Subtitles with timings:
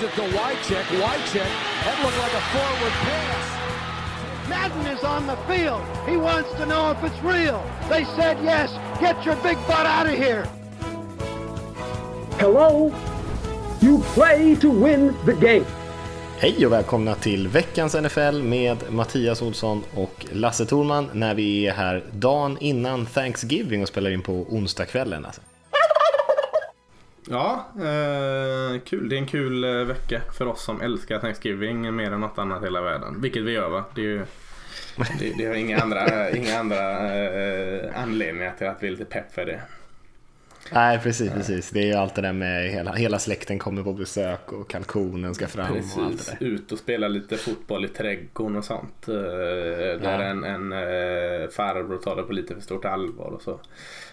[0.00, 0.84] Gives it to Wycheck.
[1.02, 1.50] Wycheck.
[1.84, 4.48] That looked like a forward pass.
[4.48, 5.82] Madden is on the field.
[6.08, 7.62] He wants to know if it's real.
[7.90, 8.70] They said yes.
[9.00, 10.46] Get your big butt out of here.
[12.38, 12.92] Hello?
[13.80, 15.66] You play to win the game.
[16.38, 21.72] Hej och välkomna till veckans NFL med Mattias Olsson och Lasse Thorman när vi är
[21.72, 25.24] här dagen innan Thanksgiving och spelar in på onsdagskvällen.
[25.24, 25.40] Alltså.
[27.30, 29.08] Ja, eh, kul.
[29.08, 32.62] Det är en kul eh, vecka för oss som älskar Thanksgiving mer än något annat
[32.62, 33.20] i hela världen.
[33.20, 33.84] Vilket vi gör va?
[33.94, 34.24] Det, är ju,
[35.18, 39.32] det, det har inga andra, inga andra eh, anledningar till att vi är lite pepp
[39.34, 39.60] för det.
[40.72, 41.70] Nej, precis, precis.
[41.70, 45.34] Det är ju allt det där med hela, hela släkten kommer på besök och kalkonen
[45.34, 46.46] ska fram Precis, och allt det där.
[46.52, 49.08] ut och spela lite fotboll i trädgården och sånt.
[49.08, 50.22] Eh, där Ja.
[50.22, 53.60] en, en eh, farbror tar det på lite för stort allvar och så.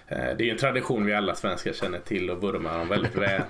[0.07, 3.15] Eh, det är ju en tradition vi alla svenskar känner till och vurmar om väldigt
[3.15, 3.41] väl.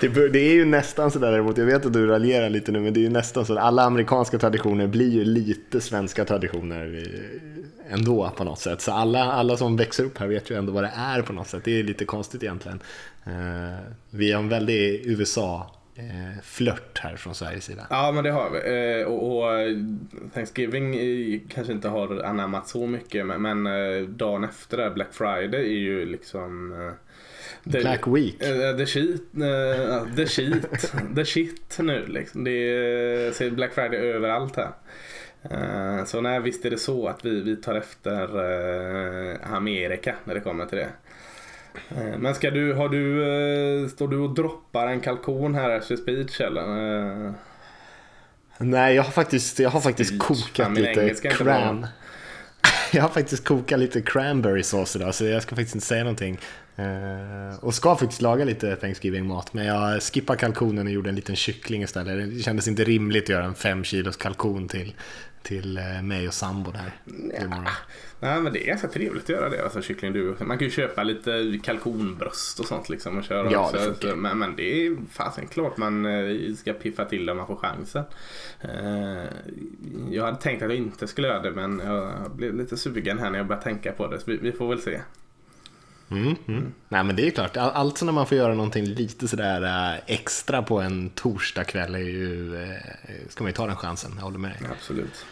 [0.00, 3.00] Det, är ju nästan sådär däremot, jag vet att du raljerar lite nu, men det
[3.00, 8.30] är ju nästan så att alla amerikanska traditioner blir ju lite svenska traditioner eh, ändå
[8.36, 8.80] på något sätt.
[8.80, 11.48] Så alla, alla som växer upp här vet ju ändå vad det är på något
[11.48, 11.64] sätt.
[11.64, 12.80] Det är lite konstigt egentligen.
[13.26, 13.78] Eh,
[14.10, 17.86] vi har en väldig USA USA-flört här från Sveriges sida.
[17.90, 18.58] Ja men det har vi.
[19.00, 19.76] Eh, och, och eh,
[20.34, 25.08] Thanksgiving eh, kanske inte har anammat så mycket men, men eh, dagen efter det, Black
[25.12, 26.92] Friday är ju liksom eh,
[27.72, 28.42] the- Black Week.
[28.42, 32.44] eh, the shit, eh, the shit, the shit nu liksom.
[32.44, 34.70] Det är, Black Friday överallt här.
[35.50, 38.22] Eh, Så nej, visst är det så att vi, vi tar efter
[39.32, 40.88] eh, Amerika när det kommer till det.
[41.90, 43.22] Eh, Men ska du, har du,
[43.82, 47.26] eh, står du och droppar en kalkon här efter speech eller?
[47.26, 47.32] Eh,
[48.58, 50.42] Nej, jag har faktiskt, jag har faktiskt Speech.
[50.46, 51.86] kokat min lite cran.
[52.92, 56.38] Jag har faktiskt kokat lite cranberry sås idag, så jag ska faktiskt inte säga någonting.
[56.78, 61.36] Eh, och ska faktiskt laga lite Thanksgiving-mat, men jag skippade kalkonen och gjorde en liten
[61.36, 62.34] kyckling istället.
[62.36, 64.94] Det kändes inte rimligt att göra en fem kilos kalkon till,
[65.42, 66.92] till eh, mig och sambon här.
[67.44, 67.64] imorgon.
[68.20, 70.36] Nej men det är ganska trevligt att göra det, alltså kyckling du.
[70.40, 73.94] Man kan ju köpa lite kalkonbröst och sånt liksom och köra Ja, det.
[74.10, 77.46] Så- men, men det är fasen klart man eh, ska piffa till det om man
[77.46, 78.04] får chansen.
[80.10, 83.30] Jag hade tänkt att jag inte skulle göra det men jag blev lite sugen här
[83.30, 84.18] när jag började tänka på det.
[84.18, 85.00] Så vi, vi får väl se.
[86.10, 86.72] Mm, mm.
[86.88, 89.62] Nej men det är ju klart, All- alltså när man får göra någonting lite sådär
[89.94, 92.68] eh, extra på en torsdagkväll är ju, eh,
[93.28, 94.60] ska man ju ta den chansen, jag håller med dig.
[94.78, 95.24] Absolut.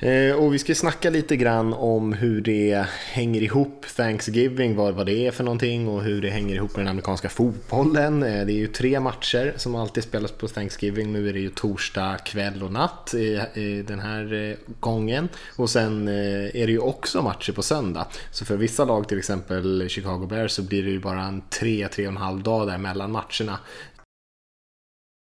[0.00, 5.06] Eh, och vi ska snacka lite grann om hur det hänger ihop, Thanksgiving, vad, vad
[5.06, 8.22] det är för någonting och hur det hänger ihop med den amerikanska fotbollen.
[8.22, 11.12] Eh, det är ju tre matcher som alltid spelas på Thanksgiving.
[11.12, 15.28] Nu är det ju torsdag kväll och natt i, i den här eh, gången.
[15.56, 18.06] Och sen är det ju också matcher på söndag.
[18.32, 21.88] Så för vissa lag, till exempel Chicago Bears, så blir det ju bara en tre,
[21.88, 23.58] tre och en halv dag där mellan matcherna.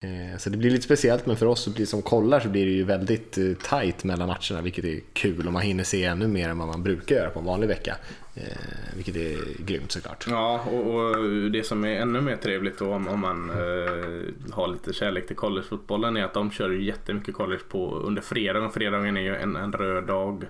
[0.04, 2.84] Eh, så det blir lite speciellt, men för oss som kollar så blir det ju
[2.84, 6.58] väldigt eh, tight mellan matcherna, vilket är kul och man hinner se ännu mer än
[6.58, 7.96] vad man brukar göra på en vanlig vecka.
[8.34, 10.26] Eh, vilket är grymt såklart.
[10.30, 14.68] Ja, och, och det som är ännu mer trevligt då om, om man eh, har
[14.68, 18.72] lite kärlek till collegefotbollen är att de kör ju jättemycket college på under fredagen.
[18.72, 20.44] Fredagen är ju en, en röd dag.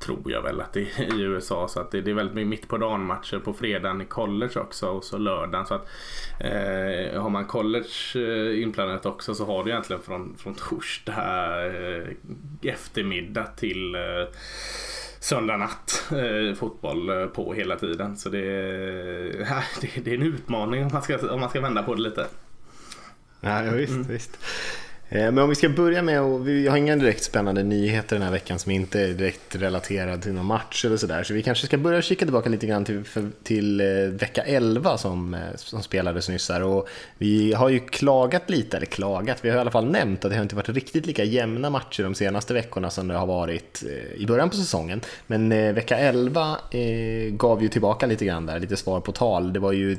[0.00, 2.48] Tror jag väl att det är i USA så att det, det är väldigt mycket
[2.48, 5.66] mitt på dagen matcher på fredagen i college också och så lördagen.
[5.66, 5.88] Så att,
[6.40, 12.08] eh, har man college eh, inplanerat också så har du egentligen från, från torsdag eh,
[12.62, 14.00] eftermiddag till eh,
[15.20, 18.16] söndag natt eh, fotboll eh, på hela tiden.
[18.16, 21.82] Så det, är- det, det är en utmaning om man ska, om man ska vända
[21.82, 22.26] på det lite.
[23.40, 24.38] Ja, ja, visst, visst.
[25.10, 28.22] Eh, men om vi ska börja med, och vi har inga direkt spännande nyheter den
[28.22, 31.22] här veckan som inte är direkt relaterad till någon match eller sådär.
[31.22, 34.98] Så vi kanske ska börja kika tillbaka lite grann till, för, till eh, vecka 11
[34.98, 36.62] som, eh, som spelades nyss här.
[36.62, 36.88] Och
[37.18, 40.36] vi har ju klagat lite, eller klagat, vi har i alla fall nämnt att det
[40.36, 43.82] har inte varit riktigt lika jämna matcher de senaste veckorna som det har varit
[44.16, 45.00] i början på säsongen.
[45.26, 49.52] Men vecka 11 eh, gav ju tillbaka lite grann där, lite svar på tal.
[49.52, 49.96] Det var ju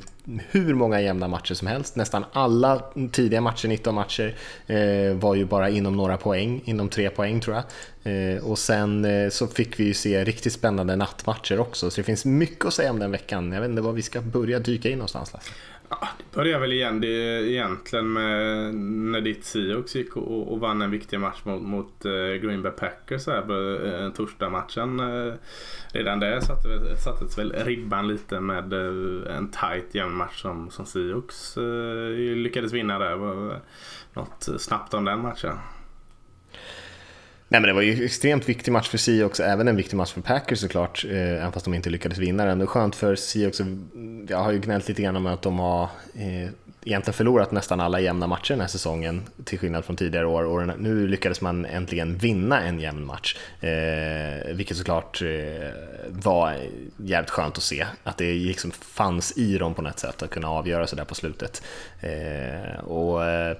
[0.49, 1.95] hur många jämna matcher som helst.
[1.95, 4.35] Nästan alla tidiga matcher, 19 matcher,
[4.67, 7.63] eh, var ju bara inom några poäng, inom tre poäng tror jag.
[8.03, 12.05] Eh, och sen eh, så fick vi ju se riktigt spännande nattmatcher också, så det
[12.05, 13.51] finns mycket att säga om den veckan.
[13.51, 15.33] Jag vet inte var vi ska börja dyka in någonstans.
[15.33, 15.51] Lasse.
[15.89, 20.59] Ja, det börjar väl igen det är egentligen med när ditt Seahawks gick och, och
[20.59, 24.09] vann en viktig match mot, mot eh, Green Bay Packers här på eh,
[24.99, 25.33] eh,
[25.93, 30.85] Redan där satte, sattes väl ribban lite med eh, en tight jämn match som, som
[30.85, 31.57] Seahawks
[32.35, 33.17] lyckades vinna där.
[34.13, 35.55] Något snabbt om den matchen.
[37.51, 40.13] Nej men det var ju en extremt viktig match för Seahawks, även en viktig match
[40.13, 42.59] för Packers såklart, eh, även fast de inte lyckades vinna den.
[42.59, 45.59] Det är skönt för Seahawks, mm, jag har ju gnällt lite grann om att de
[45.59, 45.83] har
[46.15, 46.49] eh,
[46.83, 50.79] egentligen förlorat nästan alla jämna matcher den här säsongen till skillnad från tidigare år och
[50.79, 53.37] nu lyckades man äntligen vinna en jämn match.
[53.61, 55.69] Eh, vilket såklart eh,
[56.09, 56.55] var
[56.97, 60.49] jävligt skönt att se, att det liksom fanns i dem på något sätt att kunna
[60.49, 61.63] avgöra sådär på slutet.
[62.01, 63.57] Eh, och eh,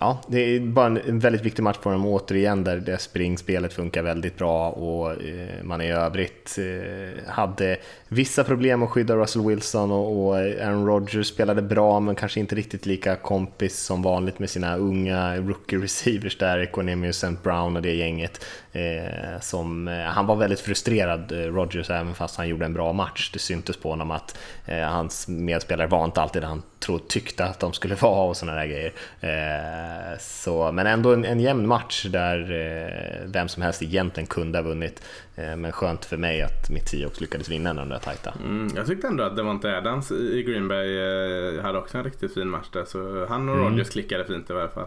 [0.00, 4.02] Ja, det är bara en väldigt viktig match för dem återigen där det springspelet funkar
[4.02, 7.76] väldigt bra och eh, man i övrigt eh, hade
[8.08, 12.86] vissa problem att skydda Russell Wilson och Aaron Rodgers spelade bra men kanske inte riktigt
[12.86, 17.36] lika kompis som vanligt med sina unga rookie receivers där, Equanimous St.
[17.42, 18.44] Brown och det gänget.
[18.78, 22.92] Eh, som, eh, han var väldigt frustrerad, eh, Rogers, även fast han gjorde en bra
[22.92, 23.30] match.
[23.32, 27.60] Det syntes på honom att eh, hans medspelare var inte alltid han tro, tyckte att
[27.60, 28.92] de skulle vara och sådana där grejer.
[29.20, 34.58] Eh, så, men ändå en, en jämn match där eh, vem som helst egentligen kunde
[34.58, 35.02] ha vunnit.
[35.38, 38.34] Eh, men skönt för mig att mitt Seahawks lyckades vinna den där tajta.
[38.44, 42.34] Mm, jag tyckte ändå att Devonte Adams i Green Bay eh, hade också en riktigt
[42.34, 42.84] fin match där.
[42.84, 43.68] Så han och mm.
[43.68, 44.86] Rodgers klickade fint i alla fall.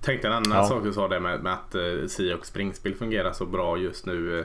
[0.00, 0.64] Tänkte en annan ja.
[0.64, 4.42] sak du sa där med, med att uh, Seahawks springspel fungerar så bra just nu.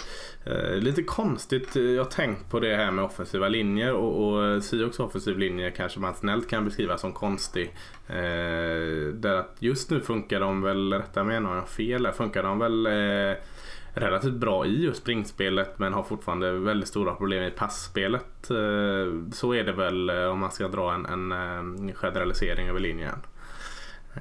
[0.73, 5.37] Lite konstigt, jag har tänkt på det här med offensiva linjer och, och Seahawks offensiv
[5.37, 7.73] linje kanske man snällt kan beskriva som konstig.
[8.09, 12.43] Uh, där att just nu funkar de väl, rätta mig om jag har fel, funkar
[12.43, 12.87] de väl
[13.99, 18.49] relativt bra i just springspelet men har fortfarande väldigt stora problem i passspelet.
[18.49, 22.79] Eh, så är det väl eh, om man ska dra en, en, en generalisering över
[22.79, 23.19] linjen.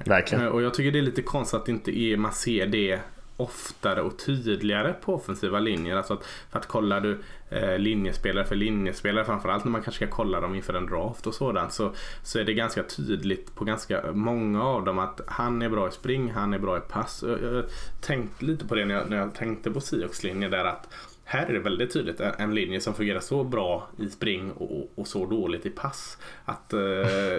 [0.05, 0.43] Verkligen.
[0.43, 2.99] Eh, och jag tycker det är lite konstigt att inte är, man ser det
[3.37, 5.95] oftare och tydligare på offensiva linjer.
[5.95, 7.19] Alltså att, för att kollar du
[7.49, 11.33] eh, linjespelare för linjespelare, framförallt när man kanske ska kolla dem inför en draft och
[11.33, 11.93] sådant, så,
[12.23, 15.91] så är det ganska tydligt på ganska många av dem att han är bra i
[15.91, 17.23] spring, han är bra i pass.
[17.27, 17.65] Jag, jag
[18.01, 20.93] tänkte lite på det när jag, när jag tänkte på Siox linje där att
[21.29, 25.07] här är det väldigt tydligt en linje som fungerar så bra i spring och, och
[25.07, 26.17] så dåligt i pass.
[26.45, 26.79] Att eh,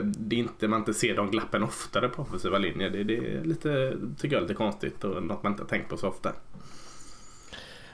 [0.05, 2.91] det inte, man inte ser de glappen oftare på offensiva linjer.
[2.91, 5.89] Det, det är lite, tycker jag är lite konstigt och något man inte har tänkt
[5.89, 6.33] på så ofta.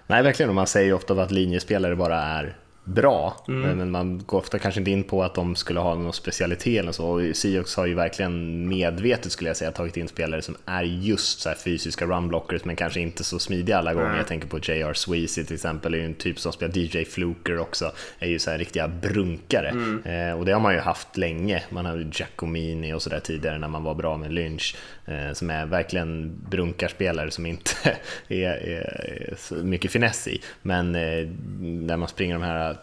[0.06, 0.55] Nej, verkligen.
[0.55, 3.78] man säger ofta att linjespelare bara är bra, mm.
[3.78, 6.92] men man går ofta kanske inte in på att de skulle ha någon specialitet eller
[6.92, 7.06] så.
[7.06, 11.40] Och Seahawks har ju verkligen medvetet skulle jag säga tagit in spelare som är just
[11.40, 14.06] så här fysiska runblockers men kanske inte så smidiga alla gånger.
[14.06, 14.19] Mm.
[14.19, 14.94] Jag tänker på J.R.
[14.94, 18.50] Sweezy till exempel, är ju en typ som spelar DJ Fluker också, är ju så
[18.50, 19.69] här riktiga brunkare.
[19.69, 20.02] Mm.
[20.04, 21.62] Eh, och det har man ju haft länge.
[21.70, 24.76] Man hade Giacomini och sådär tidigare när man var bra med Lynch,
[25.06, 27.72] eh, som är verkligen brunkarspelare som inte
[28.28, 30.40] är, är, är så mycket finess i.
[30.62, 31.28] Men eh,
[31.60, 32.73] när man springer de här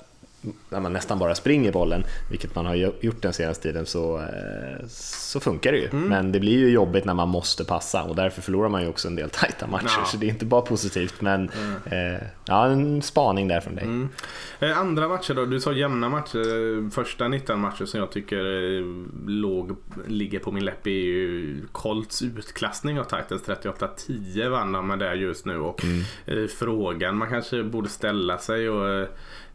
[0.69, 4.88] när man nästan bara springer bollen, vilket man har gjort den senaste tiden, så, eh,
[4.88, 5.89] så funkar det ju.
[5.89, 6.09] Mm.
[6.09, 9.07] Men det blir ju jobbigt när man måste passa och därför förlorar man ju också
[9.07, 9.97] en del tajta matcher.
[9.97, 10.05] Ja.
[10.05, 12.15] Så det är inte bara positivt, men mm.
[12.15, 13.83] eh, ja, en spaning där från dig.
[13.83, 14.09] Mm.
[14.59, 15.45] Eh, andra matcher då?
[15.45, 16.89] Du sa jämna matcher.
[16.89, 18.85] Första 19 matcher som jag tycker eh,
[19.27, 19.75] låg,
[20.07, 23.43] ligger på min läpp är ju Colts utklassning av Titans.
[23.45, 26.47] 38-10 vann de med det just nu och mm.
[26.47, 29.07] frågan man kanske borde ställa sig och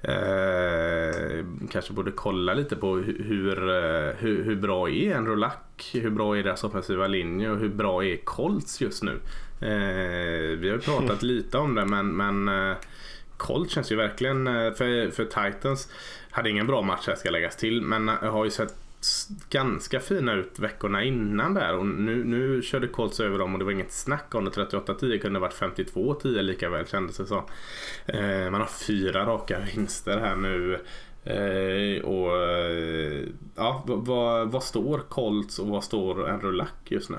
[0.08, 5.91] Eh, kanske borde kolla lite på hur, eh, hur, hur bra är en Rolack?
[5.93, 9.20] Hur bra är deras offensiva linje och hur bra är Colts just nu?
[9.61, 12.76] Eh, vi har pratat lite om det men, men eh,
[13.37, 14.44] Colts känns ju verkligen
[14.75, 15.93] för, för Titans
[16.31, 18.75] hade ingen bra match här ska läggas till men har ju sett
[19.51, 23.65] ganska fina ut veckorna innan där och nu, nu körde Colts över dem och det
[23.65, 24.51] var inget snack om det.
[24.51, 27.44] 38-10 kunde varit 52-10 lika väl kändes det så.
[28.06, 30.81] Eh, man har fyra raka vinster här nu.
[31.25, 33.25] Eh, och eh,
[33.56, 37.19] ja, vad, vad står Colts och vad står en Luck just nu?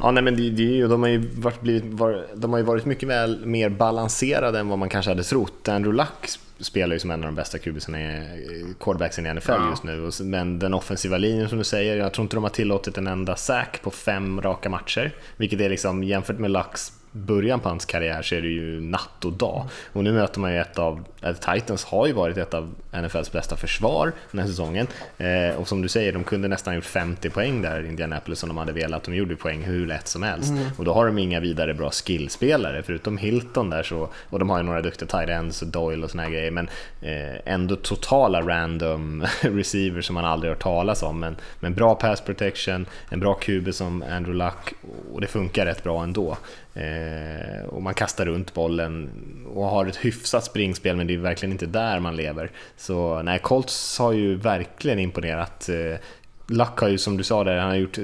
[0.00, 2.84] Ja, nej, men det, det, de, har ju varit, blivit, var, de har ju varit
[2.84, 5.68] mycket väl mer balanserade än vad man kanske hade trott.
[5.68, 6.28] Andrew Luck
[6.60, 9.70] spelar ju som en av de bästa kubisarna i quarterbacksen i NFL ja.
[9.70, 10.10] just nu.
[10.24, 13.36] Men den offensiva linjen som du säger, jag tror inte de har tillåtit en enda
[13.36, 15.12] sack på fem raka matcher.
[15.36, 16.92] Vilket är liksom jämfört med Lux
[17.26, 19.64] början på hans karriär så är det ju natt och dag.
[19.92, 21.04] Och nu möter man ju ett av,
[21.40, 24.86] Titans har ju varit ett av NFLs bästa försvar den här säsongen.
[25.18, 28.48] Eh, och som du säger, de kunde nästan gjort 50 poäng där i Indianapolis om
[28.48, 29.04] de hade velat.
[29.04, 30.50] De gjorde poäng hur lätt som helst.
[30.50, 30.64] Mm.
[30.76, 34.58] Och då har de inga vidare bra skillspelare, förutom Hilton där så, och de har
[34.58, 36.68] ju några duktiga tight ends, Doyle och såna här grejer, men
[37.02, 41.20] eh, ändå totala random receivers som man aldrig hört talas om.
[41.20, 44.74] Men, men bra pass protection, en bra QB som Andrew Luck
[45.12, 46.36] och det funkar rätt bra ändå.
[46.78, 49.10] Eh, och man kastar runt bollen
[49.54, 52.50] och har ett hyfsat springspel men det är verkligen inte där man lever.
[52.76, 55.68] Så nej, Colts har ju verkligen imponerat.
[55.68, 56.00] Eh,
[56.46, 57.98] Luck har ju som du sa där, han har gjort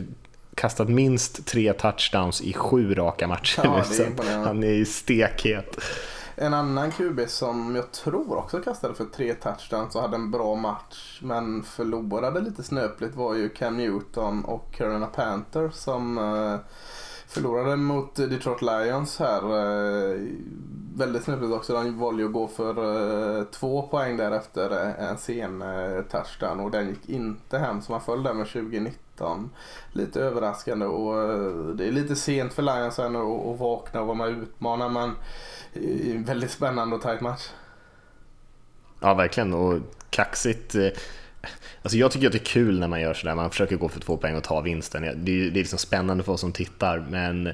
[0.55, 4.33] kastat minst tre touchdowns i sju raka matcher ja, nu.
[4.45, 5.81] Han är ju stekhet.
[6.37, 10.55] En annan QB som jag tror också kastade för tre touchdowns och hade en bra
[10.55, 16.57] match men förlorade lite snöpligt var ju Cam Newton och Carolina Panthers som eh,
[17.35, 19.43] förlorade mot Detroit Lions här.
[19.43, 20.21] Eh,
[20.95, 21.73] väldigt snöpligt också.
[21.73, 25.65] De valde att gå för eh, två poäng därefter eh, en sen
[26.11, 29.51] touchdown och den gick inte hem så man föll där med 2019.
[29.93, 31.15] Lite överraskande och
[31.77, 34.89] det är lite sent för Lions här nu att vakna och vara med och utmana
[34.89, 35.15] men
[36.25, 37.49] väldigt spännande och tajt match.
[39.01, 39.55] Ja, verkligen.
[39.55, 39.79] Och
[40.11, 40.77] kaxigt.
[41.85, 44.01] Alltså jag tycker att det är kul när man gör sådär, man försöker gå för
[44.01, 45.03] två poäng och ta vinsten.
[45.03, 47.47] Det är, det är liksom spännande för oss som tittar, men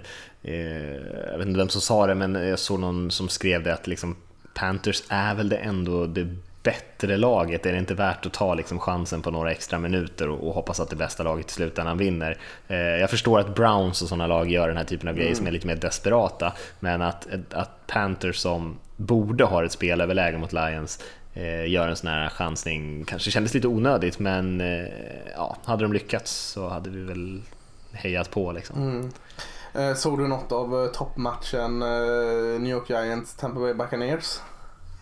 [0.42, 0.94] eh,
[1.30, 3.86] jag vet inte vem som sa det, men jag såg någon som skrev det att
[3.86, 4.16] liksom,
[4.54, 8.78] Panthers är väl det ändå det bättre laget är det inte värt att ta liksom
[8.78, 12.38] chansen på några extra minuter och, och hoppas att det bästa laget i slutändan vinner.
[12.68, 15.46] Eh, jag förstår att Browns och sådana lag gör den här typen av grejer som
[15.46, 20.98] är lite mer desperata, men att, att Panthers som borde ha ett spelöverläge mot Lions
[21.34, 24.88] eh, gör en sån här chansning, kanske kändes lite onödigt, men eh,
[25.36, 27.42] ja, hade de lyckats så hade vi väl
[27.92, 28.82] hejat på liksom.
[28.82, 29.10] Mm.
[29.74, 31.78] Eh, såg du något av toppmatchen
[32.62, 34.40] New York Giants Tampa Bay Buccaneers?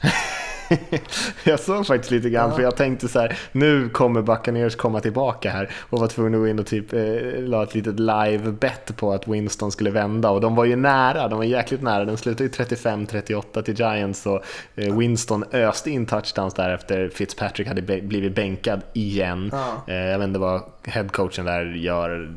[1.44, 2.56] jag såg faktiskt lite grann, ja.
[2.56, 6.40] för jag tänkte så här, nu kommer Buccaneers komma tillbaka här och var tvungen att
[6.40, 7.00] gå in och typ eh,
[7.38, 11.38] la ett litet live-bet på att Winston skulle vända och de var ju nära, de
[11.38, 12.04] var jäkligt nära.
[12.04, 14.42] Den slutade ju 35-38 till Giants och
[14.74, 19.50] eh, Winston öste in touchdowns där efter Fitzpatrick hade blivit bänkad igen.
[19.52, 19.84] Ja.
[19.86, 22.34] Eh, jag vet inte vad headcoachen där gör.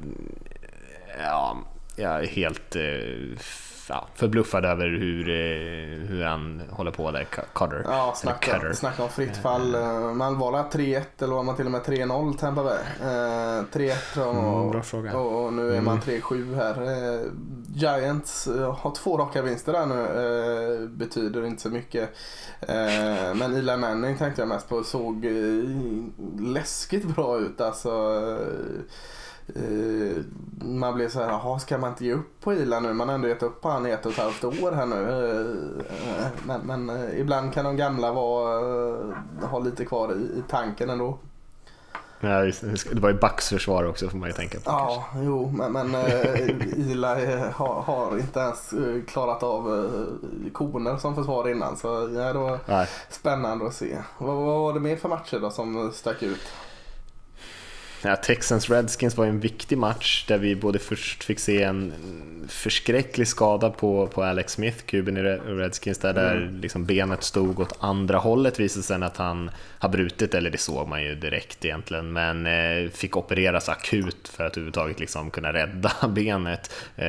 [1.23, 1.57] Ja,
[1.97, 3.39] är helt eh,
[3.91, 7.85] ja, förbluffad över hur, eh, hur han håller på där, Cutter.
[7.85, 9.75] Ja, snacka, snacka om fritt fall.
[9.75, 12.77] Eh, man var 3-1 eller var man till och med 3-0 Tampa Bay?
[12.99, 15.17] 3-1 tror jag mm, Bra fråga.
[15.17, 16.55] Och, och nu är man 3-7 mm.
[16.55, 17.19] här.
[17.73, 20.87] Giants har två raka vinster där nu.
[20.87, 22.09] Betyder inte så mycket.
[23.35, 24.83] Men Eli Manning tänkte jag mest på.
[24.83, 25.25] Såg
[26.39, 27.91] läskigt bra ut alltså.
[29.55, 30.23] Uh,
[30.61, 32.93] man blir så här, jaha ska man inte ge upp på Ila nu?
[32.93, 34.95] Man har ändå gett upp på han i ett och ett halvt år här nu.
[34.95, 40.89] Uh, men, men uh, ibland kan de gamla vara, ha lite kvar i, i tanken
[40.89, 41.17] ändå.
[42.23, 42.41] Ja,
[42.91, 44.63] det var ju Bucks försvar också får man ju tänka på.
[44.65, 45.25] Ja, kanske.
[45.25, 45.95] jo, men, men
[46.77, 47.15] Ila
[47.51, 48.73] har, har, inte ens
[49.07, 49.85] klarat av
[50.53, 51.77] koner som försvar innan.
[51.77, 52.87] Så ja, det var Nej.
[53.09, 53.97] spännande att se.
[54.17, 56.41] Vad, vad var det mer för matcher då som stack ut?
[58.03, 61.93] Ja, Texans Redskins var en viktig match där vi både först fick se en
[62.47, 66.23] förskräcklig skada på, på Alex Smith, kuben i Redskins, där, mm.
[66.23, 70.57] där liksom benet stod åt andra hållet visade sig att han har brutit, eller det
[70.57, 75.53] såg man ju direkt egentligen, men eh, fick opereras akut för att överhuvudtaget liksom kunna
[75.53, 76.73] rädda benet.
[76.95, 77.07] Eh,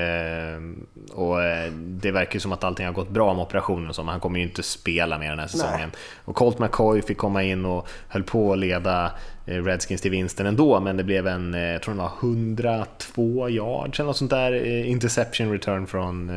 [1.13, 4.21] och eh, det verkar ju som att allting har gått bra med operationen, så han
[4.21, 5.89] kommer ju inte spela mer den här säsongen.
[5.93, 6.01] Nej.
[6.25, 9.13] Och Colt McCoy fick komma in och höll på att leda
[9.45, 14.01] Redskins till vinsten ändå, men det blev en, eh, jag tror det var 102 yards
[14.01, 16.31] eller något sånt där, eh, interception return från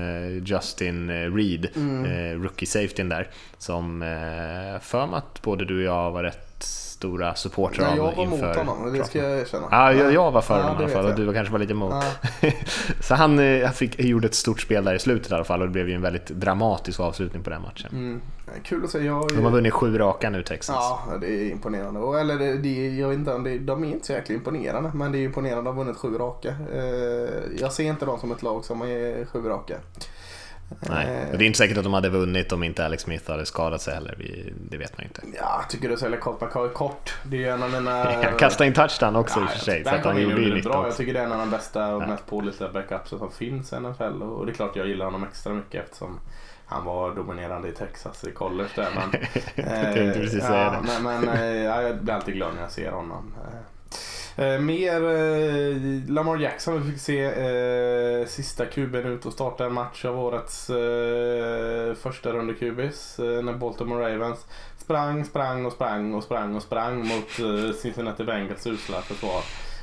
[0.46, 2.44] Justin Reed, mm.
[2.44, 4.00] rookie safetyn där, som
[4.82, 8.56] för mig att både du och jag var rätt stora supportrar ja, jag var mot
[8.56, 9.68] honom, det ska jag erkänna.
[9.72, 11.60] Ja, jag, jag var för ja, honom i alla fall och du var kanske var
[11.60, 11.94] lite emot.
[12.42, 12.52] Ja.
[13.02, 13.40] så han
[13.74, 15.96] fick, gjorde ett stort spel där i slutet i alla fall och det blev ju
[15.96, 17.90] en väldigt dramatisk avslutning på den matchen.
[17.92, 18.22] Mm.
[18.64, 19.00] Kul att se.
[19.00, 20.76] Jag, de har vunnit sju raka nu Texas.
[20.80, 22.00] Ja, det är imponerande.
[22.00, 25.12] Och, eller det, det, jag vet inte det, de är inte så jäkla imponerande, men
[25.12, 26.56] det är imponerande att ha vunnit sju raka.
[26.74, 29.76] Eh, jag ser inte dem som ett lag som är sju raka.
[30.80, 31.32] Nej, eh.
[31.32, 33.82] och det är inte säkert att de hade vunnit om inte Alex Smith hade skadat
[33.82, 34.16] sig heller.
[34.18, 35.38] Vi, det vet man ju inte.
[35.38, 37.18] Ja, tycker du säljer Kopakar kort?
[37.24, 38.04] Det är ju en av mina...
[38.24, 39.84] Han kastade in touchdown också ja, i och för sig.
[39.84, 40.88] Så att han gjorde ju bra.
[40.88, 42.08] Jag tycker det är en av de bästa och ja.
[42.08, 44.22] mest pålitliga backupsen som finns i NFL.
[44.24, 46.20] Och det är klart jag gillar honom extra mycket eftersom
[46.66, 48.90] han var dominerande i Texas i college där.
[48.96, 49.22] Men,
[49.66, 51.04] eh, precis säga ja, det.
[51.04, 53.34] Men, men eh, jag blir alltid glad när jag ser honom.
[54.38, 55.78] Eh, mer eh,
[56.10, 56.82] Lamar Jackson.
[56.82, 62.34] Vi fick se eh, sista kuben ut och starta en match av årets eh, första
[62.34, 64.46] runda kubis eh, när Baltimore Ravens
[64.78, 69.42] sprang, sprang och sprang och sprang och sprang mot eh, Cincinnati Bengals usla försvar.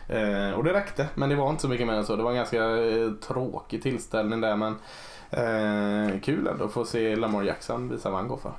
[0.09, 2.17] Eh, och det räckte, men det var inte så mycket mer än så.
[2.17, 4.77] Det var en ganska eh, tråkig tillställning där men
[5.33, 8.53] Eh, kul ändå att få se Lamar Jackson visa vad han går för.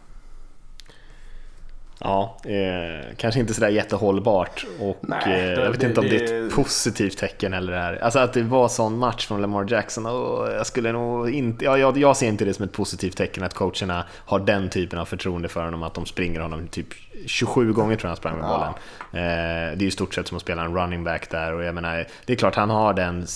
[2.00, 6.32] Ja, eh, kanske inte sådär jättehållbart och Nej, eh, jag vet det, inte om det,
[6.32, 8.04] är ett positivt tecken eller det här.
[8.04, 11.78] Alltså att det var sån match från Lamar Jackson och jag skulle nog inte, ja,
[11.78, 15.06] jag, jag ser inte det som ett positivt tecken att coacherna har den typen av
[15.06, 16.88] förtroende för honom att de springer honom typ
[17.26, 18.74] 27 gånger tror jag han sprang med bollen.
[19.12, 21.76] Eh, det är ju stort sett som att spela en running back där och jag
[21.76, 23.28] menar, det är klart han har den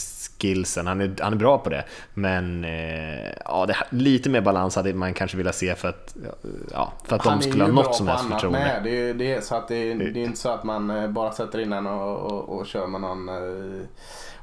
[0.42, 0.88] skillsen.
[0.88, 4.94] Han är, han är bra på det, men eh, ja, det, lite mer balans hade
[4.94, 6.16] man kanske velat se för att,
[6.72, 8.60] ja, för att de skulle ha något som helst förtroende.
[8.60, 8.84] Med.
[8.84, 11.32] Det, är, det är så att det, det är inte så att man eh, bara
[11.32, 13.86] sätter in en och, och, och kör med någon eh,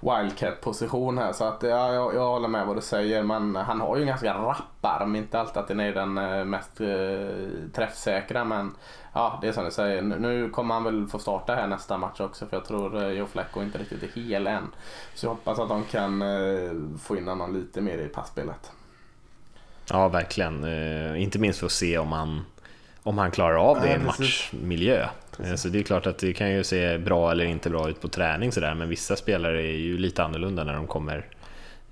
[0.05, 1.33] wildcat-position här.
[1.33, 3.23] Så att, ja, jag, jag håller med vad du säger.
[3.23, 5.17] Men han har ju en ganska rapp arm.
[5.17, 8.45] Inte alltid att den är den eh, mest eh, träffsäkra.
[8.45, 8.75] Men
[9.14, 10.02] ja, det är som du säger.
[10.02, 12.47] Nu kommer han väl få starta här nästa match också.
[12.47, 14.68] För jag tror eh, Joe Flecko inte riktigt är hel än.
[15.14, 18.73] Så jag hoppas att de kan eh, få in honom lite mer i passspelet.
[19.90, 20.64] Ja, verkligen.
[20.64, 22.44] Eh, inte minst för att se om han,
[23.02, 25.09] om han klarar av det i en matchmiljö.
[25.37, 25.62] Precis.
[25.62, 28.09] Så det är klart att det kan ju se bra eller inte bra ut på
[28.09, 31.26] träning sådär, men vissa spelare är ju lite annorlunda när de kommer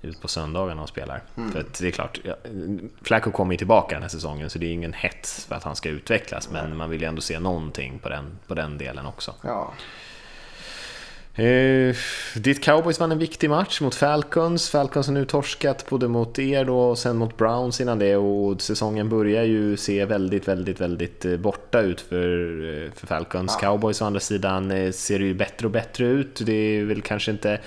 [0.03, 1.21] ut på söndagarna och spelar.
[1.37, 1.51] Mm.
[1.51, 2.19] För det är klart,
[3.01, 5.75] Flacco kommer ju tillbaka den här säsongen så det är ingen hets för att han
[5.75, 9.33] ska utvecklas, men man vill ju ändå se någonting på den, på den delen också.
[9.41, 9.73] Ja.
[11.35, 11.95] Eh,
[12.35, 14.69] ditt Cowboys vann en viktig match mot Falcons.
[14.69, 18.61] Falcons har nu torskat både mot er då och sen mot Browns innan det och
[18.61, 22.27] säsongen börjar ju se väldigt, väldigt, väldigt eh, borta ut för,
[22.85, 23.57] eh, för Falcons.
[23.61, 23.67] Ja.
[23.67, 26.41] Cowboys å andra sidan eh, ser ju bättre och bättre ut.
[26.45, 27.59] Det är väl kanske inte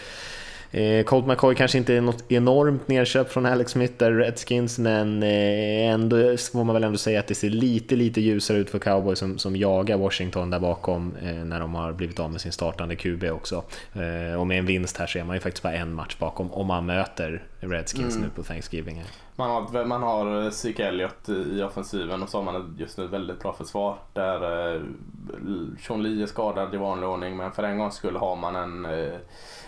[0.70, 5.22] Eh, Colt McCoy kanske inte är något enormt nedköp från Alex Smith där Redskins, men
[5.22, 8.78] eh, ändå får man väl ändå säga att det ser lite, lite ljusare ut för
[8.78, 12.52] Cowboys som, som jagar Washington där bakom eh, när de har blivit av med sin
[12.52, 13.64] startande QB också.
[13.94, 16.52] Eh, och med en vinst här så är man ju faktiskt bara en match bakom
[16.52, 17.42] om man möter
[17.72, 18.28] Redskins mm.
[18.28, 19.04] nu på Thanksgiving.
[19.36, 23.10] Man har, man har Zeke Elliott i offensiven och så har man just nu ett
[23.10, 23.98] väldigt bra försvar.
[24.12, 24.80] Där eh,
[25.80, 28.84] Sean Lee är skadad i vanlig ordning men för en gång skulle har man en
[28.84, 29.18] eh,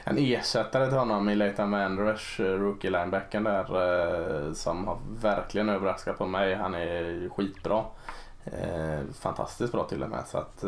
[0.08, 3.64] en ersättare till honom i Leighton Vanders, eh, rookie linebacken där,
[4.46, 6.54] eh, som har verkligen överraskat på mig.
[6.54, 7.84] Han är skitbra.
[8.44, 10.26] Eh, fantastiskt bra till och med.
[10.26, 10.60] Så att,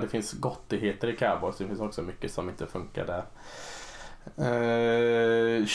[0.00, 1.56] det finns gottigheter i cowboys.
[1.58, 3.24] Det finns också mycket som inte funkar där.
[4.36, 5.66] Eh,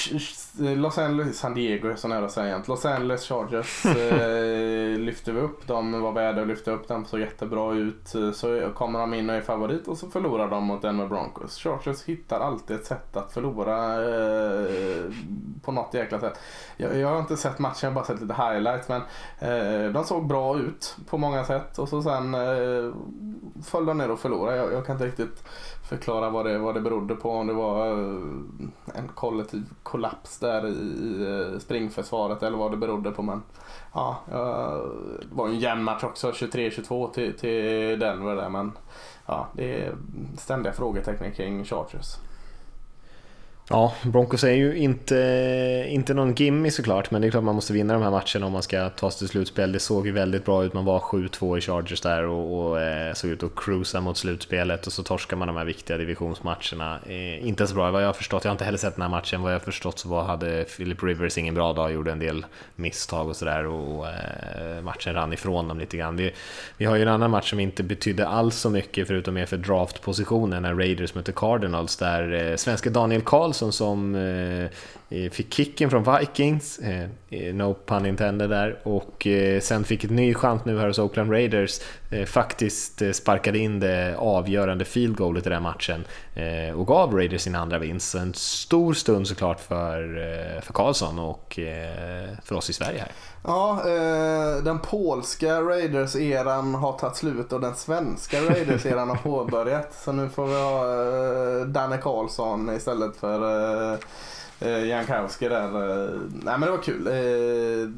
[0.75, 5.39] Los Angeles, San Diego är så nära att säga Los Angeles Chargers eh, lyfte vi
[5.39, 5.67] upp.
[5.67, 8.13] De var värda att lyfta upp dem, såg jättebra ut.
[8.34, 11.58] Så kommer de in och är favorit och så förlorar de mot Denver Broncos.
[11.58, 15.04] Chargers hittar alltid ett sätt att förlora eh,
[15.62, 16.39] på något jäkla sätt.
[16.78, 18.89] Jag, jag, har inte sett matchen, jag har bara sett lite highlights.
[18.89, 19.02] Men
[19.39, 22.93] eh, de såg bra ut på många sätt och så sen eh,
[23.63, 24.58] föll de ner och förlorade.
[24.58, 25.43] Jag, jag kan inte riktigt
[25.91, 27.32] förklara vad det, vad det berodde på.
[27.32, 28.19] Om det var eh,
[28.95, 33.21] en kollektiv kollaps där i, eh, springförsvaret eller vad det berodde på.
[33.21, 33.43] Men
[33.93, 34.17] ja,
[35.19, 38.49] det var en jämn match också, 23-22 till, till Denver där.
[38.49, 38.71] Men
[39.25, 39.95] ja, det är
[40.38, 42.15] ständiga frågetecken kring Chargers.
[43.71, 47.73] Ja, Broncos är ju inte, inte någon gimme såklart, men det är klart man måste
[47.73, 49.71] vinna de här matcherna om man ska ta sig till slutspel.
[49.71, 53.13] Det såg ju väldigt bra ut, man var 7-2 i Chargers där och, och eh,
[53.13, 56.99] såg ut att cruisa mot slutspelet och så torskar man de här viktiga divisionsmatcherna.
[57.05, 59.10] Eh, inte så bra vad jag har förstått, jag har inte heller sett den här
[59.10, 62.19] matchen, vad jag har förstått så var, hade Philip Rivers ingen bra dag, gjorde en
[62.19, 66.15] del misstag och sådär och eh, matchen rann ifrån dem lite grann.
[66.15, 66.31] Vi,
[66.77, 69.57] vi har ju en annan match som inte betydde alls så mycket förutom mer för
[69.57, 74.69] draftpositionen när Raiders mötte Cardinals där eh, svenska Daniel Karlsson Karlsson som eh,
[75.12, 79.28] Eh, fick kicken från Vikings, eh, eh, no pun intended där, och
[79.62, 81.80] sen fick ett ny chans nu här hos Oakland Raiders,
[82.26, 86.06] faktiskt sparkade in det avgörande field goalet i den matchen
[86.76, 88.15] och gav Raiders sin andra vinst.
[88.15, 91.60] En stor stund såklart för, för Karlsson och
[92.43, 93.12] för oss i Sverige här.
[93.43, 93.82] Ja,
[94.63, 99.93] den polska Raiders-eran har tagit slut och den svenska Raiders-eran har påbörjat.
[99.93, 103.97] Så nu får vi ha Danne Karlsson istället för
[104.62, 105.65] eh, Jankowski där.
[105.65, 107.08] Eh, nej men det var kul.
[107.08, 107.89] Eh,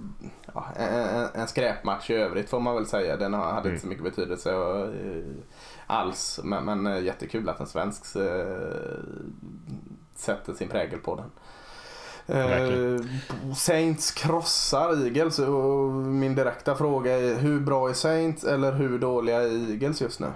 [0.54, 3.18] ja, en, en skräpmatch i övrigt får man väl säga.
[3.18, 3.72] Den hade mm.
[3.72, 5.24] inte så mycket betydelse eh,
[5.88, 6.40] alls.
[6.44, 8.06] Men, men jättekul att en svensk
[10.16, 11.32] sätter sin prägel på den.
[12.28, 13.00] Eh,
[13.56, 19.42] Saints krossar Eagles och min direkta fråga är hur bra är Saints eller hur dåliga
[19.42, 20.28] är Eagles just nu?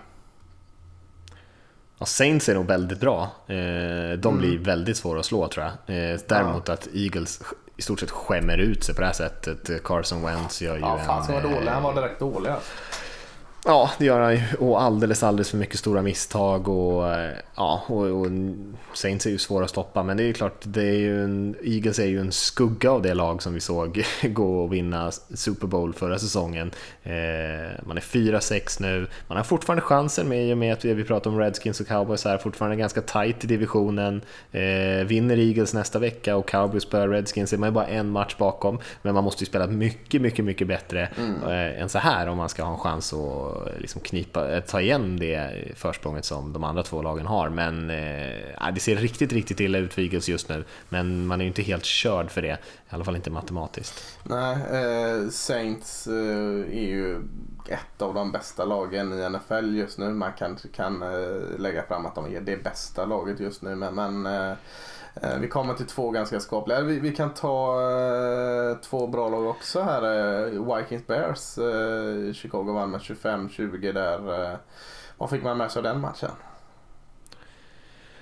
[1.99, 3.21] Ja, Saints är nog väldigt bra.
[3.47, 4.63] Eh, de blir mm.
[4.63, 5.95] väldigt svåra att slå tror jag.
[5.95, 6.73] Eh, däremot ja.
[6.73, 7.41] att Eagles
[7.77, 9.83] i stort sett skämmer ut sig på det här sättet.
[9.83, 11.33] Carson Wentz gör ju ja, fan, en...
[11.33, 11.71] Var dålig.
[11.71, 12.51] Han var direkt dålig.
[13.67, 14.41] Ja, det gör han ju.
[14.59, 17.05] Och alldeles, alldeles för mycket stora misstag och
[17.55, 18.27] ja, och, och
[18.93, 20.03] Saints är ju svåra att stoppa.
[20.03, 23.13] Men det är klart, det är ju en, Eagles är ju en skugga av det
[23.13, 26.71] lag som vi såg gå och vinna Super Bowl förra säsongen.
[27.03, 27.11] Eh,
[27.85, 31.29] man är 4-6 nu, man har fortfarande chansen med i och med att vi pratar
[31.29, 34.21] om Redskins och Cowboys här, fortfarande ganska tight i divisionen.
[34.51, 38.35] Eh, vinner Eagles nästa vecka och Cowboys spöar Redskins är man ju bara en match
[38.37, 38.79] bakom.
[39.01, 41.43] Men man måste ju spela mycket, mycket, mycket bättre mm.
[41.43, 44.63] eh, än så här om man ska ha en chans att Eh, liksom knipa, eh,
[44.63, 47.49] ta igen det försprånget som de andra två lagen har.
[47.49, 50.63] Men eh, ah, det ser riktigt, riktigt illa ut för Eagles just nu.
[50.89, 52.57] Men man är ju inte helt körd för det,
[52.89, 54.19] i alla fall inte matematiskt.
[54.23, 57.15] Nej, eh, Saints eh, är ju
[57.67, 60.09] ett av de bästa lagen i NFL just nu.
[60.09, 63.75] Man kanske kan eh, lägga fram att de är det bästa laget just nu.
[63.75, 64.57] Men, men eh,
[65.21, 66.81] Eh, vi kommer till två ganska skapliga.
[66.81, 70.03] Vi, vi kan ta eh, två bra lag också här.
[70.03, 71.57] Eh, Vikings Bears.
[71.57, 74.51] Eh, Chicago vann med 25-20 där.
[74.51, 74.57] Eh,
[75.17, 76.29] vad fick man med sig av den matchen?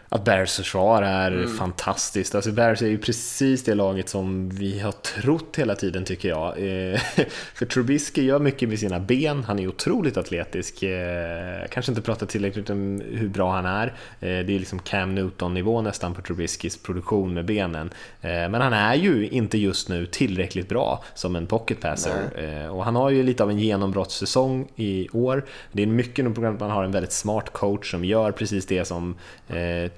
[0.10, 1.58] Att Bears försvar är mm.
[1.58, 2.36] fantastiskt.
[2.36, 6.48] Alltså Bears är ju precis det laget som vi har trott hela tiden tycker jag.
[6.48, 7.00] Eh,
[7.54, 10.84] för Trubisky gör mycket med sina ben, han är otroligt atletisk.
[10.84, 13.88] Eh, kanske inte pratat tillräckligt om hur bra han är.
[13.88, 17.90] Eh, det är liksom Cam Newton-nivå nästan på Trubiskys produktion med benen.
[18.22, 22.70] Men han är ju inte just nu tillräckligt bra som en pocket passer.
[22.70, 25.46] Och han har ju lite av en genombrottssäsong i år.
[25.72, 28.06] Det är mycket nog på grund av att man har en väldigt smart coach som
[28.06, 29.16] gör precis det som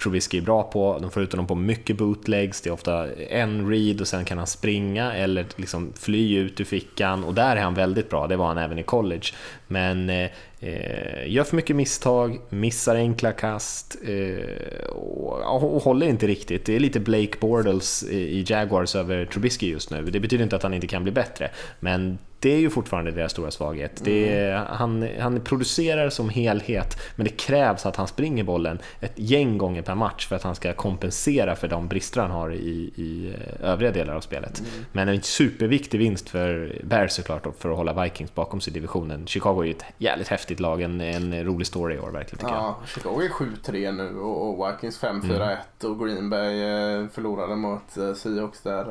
[0.04, 0.98] Trubisky är bra på.
[1.02, 4.38] De får ut honom på mycket bootlegs, det är ofta en read och sen kan
[4.38, 8.36] han springa eller liksom fly ut ur fickan och där är han väldigt bra, det
[8.36, 9.28] var han även i college.
[9.68, 10.30] Men eh,
[10.60, 16.66] eh gör för mycket misstag, missar enkla kast eh, och, och, håller inte riktigt.
[16.66, 20.04] Det är lite Blake Bortles i Jaguars över Trubisky just nu.
[20.04, 23.32] Det betyder inte att han inte kan bli bättre, men det är ju fortfarande deras
[23.32, 24.08] stora svaghet.
[24.08, 24.66] Är, mm.
[24.70, 29.82] han, han producerar som helhet, men det krävs att han springer bollen ett gäng gånger
[29.82, 33.70] per match för att han ska kompensera för de brister han har i, i eh,
[33.70, 34.60] övriga delar av spelet.
[34.60, 34.72] Mm.
[34.92, 39.28] Men en superviktig vinst för Bears såklart, för att hålla Vikings bakom sig i divisionen.
[39.28, 42.54] Chicago är ju ett jävligt häftigt lag, en, en rolig story i år verkligen tycker
[42.54, 42.90] ja, jag.
[42.90, 45.92] Chicago är 7-3 nu och Vikings 5-4-1 mm.
[45.92, 48.86] och Green Bay eh, förlorade mot eh, Seahawks där.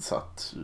[0.00, 0.54] Så att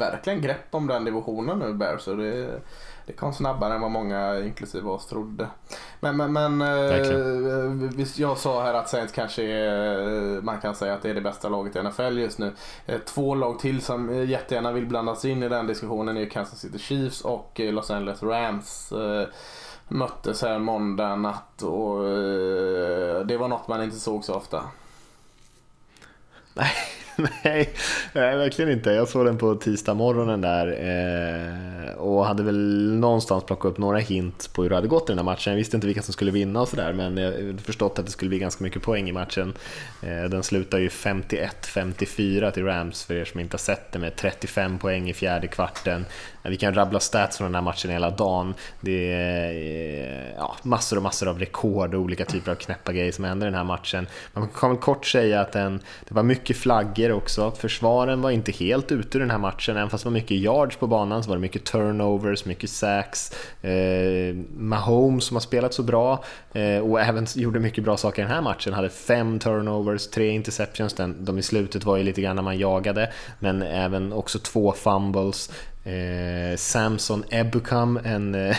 [0.00, 2.02] verkligen grepp om den divisionen nu Bears.
[2.02, 2.60] Så det,
[3.06, 5.48] det kom snabbare än vad många, inklusive oss, trodde.
[6.00, 10.94] Men, men, men eh, visst, jag sa här att Saints kanske är, man kan säga
[10.94, 12.52] att det är det bästa laget i NFL just nu.
[12.86, 16.78] Eh, två lag till som jättegärna vill blandas in i den diskussionen är Kansas City
[16.78, 18.92] Chiefs och Los Angeles Rams.
[18.92, 19.28] Eh,
[19.88, 22.02] möttes här måndag natt och
[23.26, 24.62] det var något man inte såg så ofta.
[26.54, 26.72] Nej,
[27.44, 27.70] nej,
[28.12, 28.90] nej, verkligen inte.
[28.90, 33.98] Jag såg den på tisdag morgonen där eh, och hade väl någonstans plockat upp några
[33.98, 35.52] hint på hur det hade gått i den här matchen.
[35.52, 38.12] Jag visste inte vilka som skulle vinna och sådär, men jag hade förstått att det
[38.12, 39.54] skulle bli ganska mycket poäng i matchen.
[40.02, 44.16] Eh, den slutar ju 51-54 till Rams för er som inte har sett det med
[44.16, 46.04] 35 poäng i fjärde kvarten.
[46.42, 48.54] Vi kan rabbla stats från den här matchen hela dagen.
[48.80, 53.24] Det är ja, massor och massor av rekord och olika typer av knäppa grejer som
[53.24, 54.06] händer i den här matchen.
[54.32, 57.50] Man kan väl kort säga att den, det var mycket flaggor också.
[57.50, 60.76] Försvaren var inte helt ute ur den här matchen, även fast det var mycket yards
[60.76, 63.32] på banan så var det mycket turnovers, mycket sacks.
[63.62, 68.24] Eh, Mahomes som har spelat så bra eh, och även gjorde mycket bra saker i
[68.24, 70.94] den här matchen, hade fem turnovers, tre interceptions.
[70.94, 74.72] Den, de i slutet var ju lite grann när man jagade, men även också två
[74.72, 75.50] fumbles.
[75.84, 78.56] Eh, Samson Ebukam, en eh,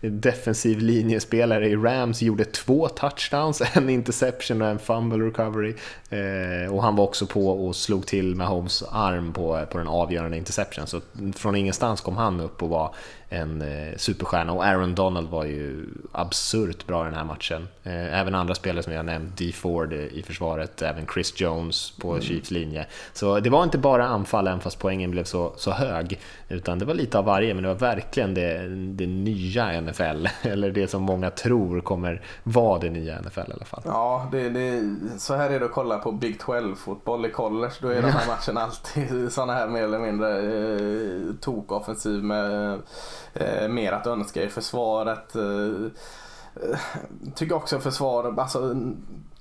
[0.00, 5.74] defensiv linjespelare i Rams, gjorde två touchdowns, en interception och en fumble recovery.
[6.10, 9.88] Eh, och han var också på och slog till med Holmes arm på, på den
[9.88, 10.86] avgörande interception.
[10.86, 11.00] Så
[11.36, 12.94] från ingenstans kom han upp och var
[13.34, 17.68] en eh, superstjärna och Aaron Donald var ju absurt bra i den här matchen.
[17.82, 22.10] Eh, även andra spelare som jag nämnt, D Ford i försvaret, även Chris Jones på
[22.10, 22.22] mm.
[22.22, 22.86] Chiefs linje.
[23.12, 26.84] Så det var inte bara anfall, även fast poängen blev så, så hög, utan det
[26.84, 31.02] var lite av varje, men det var verkligen det, det nya NFL, eller det som
[31.02, 33.82] många tror kommer vara det nya NFL i alla fall.
[33.84, 37.88] Ja, det, det, så här är det att kolla på Big 12-fotboll i college, då
[37.88, 42.80] är de här matcherna alltid sådana här mer eller mindre eh, tok-offensiv med
[43.32, 45.36] eh, mer att önska i försvaret.
[45.36, 45.42] Eh,
[46.70, 46.78] eh
[47.34, 48.76] tycker också försvar, alltså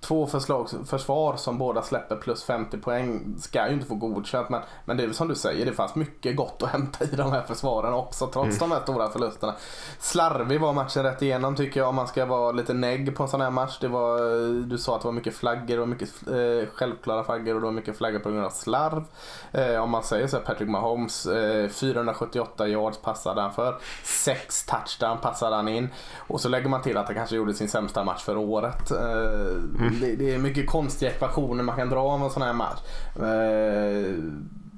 [0.04, 4.50] två förslag, försvar som båda släpper plus 50 poäng ska ju inte få godkänt.
[4.50, 7.16] Men, men det är väl som du säger, det fanns mycket gott att hämta i
[7.16, 8.70] de här försvaren också trots mm.
[8.70, 9.56] de här stora förlusterna.
[10.00, 13.30] Slarvig var matchen rätt igenom tycker jag om man ska vara lite negg på en
[13.30, 13.78] sån här match.
[13.82, 14.20] Det var,
[14.66, 17.72] du sa att det var mycket flaggor och mycket eh, självklara flaggor och det var
[17.72, 19.04] mycket flaggor på grund av slarv.
[19.52, 23.78] Eh, om man säger så här, Patrick Mahomes, eh, 478 yards passade han för.
[24.04, 25.89] 6 touchdown passade han in.
[26.16, 28.92] Och så lägger man till att han kanske gjorde sin sämsta match för året.
[28.92, 32.53] Eh, mm det, det, är mycket konstiga ekvationer man kan dra av en sån här
[32.53, 32.79] match.
[33.15, 34.13] Eh,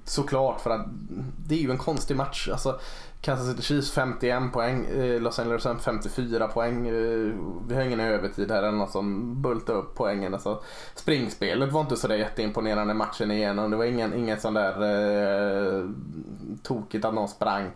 [0.06, 0.86] såklart för att
[1.48, 2.50] det är ju en konstig match.
[2.52, 2.80] Alltså,
[3.26, 6.88] Kansas City Chiefs 51 poäng, eh, Los Angeles 54 poäng.
[6.88, 7.34] Eh,
[7.68, 10.34] vi har ingen övertid här eller något som bultar upp poängen.
[10.34, 10.64] Alltså,
[10.96, 13.72] springspelet var inte så där jätteimponerande matchen igenom.
[13.72, 15.90] Det var ingen, ingen sån där eh,
[16.64, 17.72] tokigt att någon sprang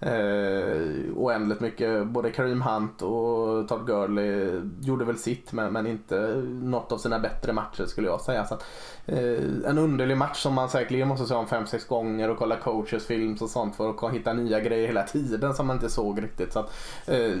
[0.00, 2.06] eh, oändligt mycket.
[2.06, 7.18] Både Kareem Hunt och Todd Gurley gjorde väl sitt men, men inte något av sina
[7.18, 8.44] bättre matcher skulle jag säga.
[8.44, 8.64] Så att,
[9.06, 13.06] eh, en underlig match som man säkerligen måste se om 5-6 gånger och kolla coaches
[13.06, 16.52] films och sånt för att hitta nya grejer hela tiden som man inte såg riktigt.
[16.52, 16.72] Så att,
[17.06, 17.32] eh,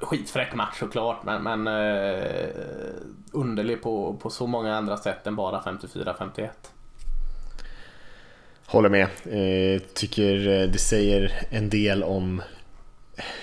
[0.00, 2.54] skitfräck match såklart men, men eh,
[3.32, 6.50] underlig på, på så många andra sätt än bara 54-51.
[8.66, 9.06] Håller med.
[9.24, 12.42] Eh, tycker eh, det säger en del om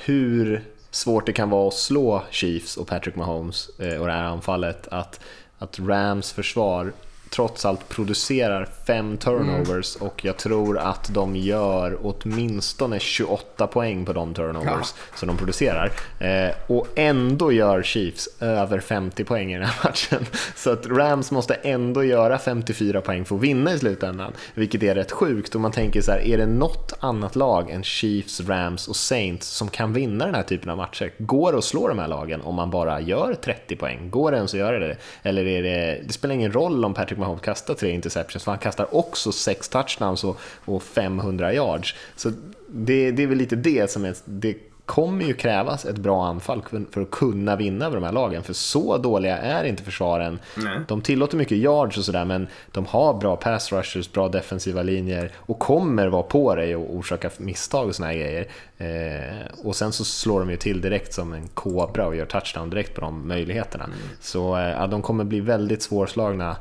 [0.06, 4.24] hur svårt det kan vara att slå Chiefs och Patrick Mahomes eh, och det här
[4.24, 4.88] anfallet.
[4.88, 5.20] Att,
[5.58, 6.92] att Rams försvar
[7.34, 10.08] trots allt producerar fem turnovers mm.
[10.08, 15.18] och jag tror att de gör åtminstone 28 poäng på de turnovers ja.
[15.18, 15.92] som de producerar.
[16.20, 20.26] Eh, och ändå gör Chiefs över 50 poäng i den här matchen.
[20.56, 24.96] Så att Rams måste ändå göra 54 poäng för att vinna i slutändan, vilket är
[24.96, 25.56] rätt sjukt.
[25.56, 29.48] Och man tänker så här, är det något annat lag än Chiefs, Rams och Saints
[29.48, 31.14] som kan vinna den här typen av matcher?
[31.18, 34.10] Går det att slå de här lagen om man bara gör 30 poäng?
[34.10, 34.98] Går det ens att göra det?
[35.24, 38.60] Eller är det, det spelar ingen roll om Patrick Mahomes kastar tre interceptions, för han
[38.60, 41.96] kastar också sex touchdowns och, och 500 yards.
[42.16, 42.32] Så
[42.68, 46.62] det, det är väl lite det som är, det kommer ju krävas ett bra anfall
[46.92, 50.40] för att kunna vinna över de här lagen, för så dåliga är inte försvaren.
[50.58, 50.80] Nej.
[50.88, 55.32] De tillåter mycket yards och sådär, men de har bra pass rushers, bra defensiva linjer
[55.38, 58.48] och kommer vara på dig och orsaka misstag och såna här grejer.
[58.78, 62.70] Eh, och sen så slår de ju till direkt som en kobra och gör touchdown
[62.70, 63.84] direkt på de möjligheterna.
[63.84, 63.98] Mm.
[64.20, 66.56] Så eh, de kommer bli väldigt svårslagna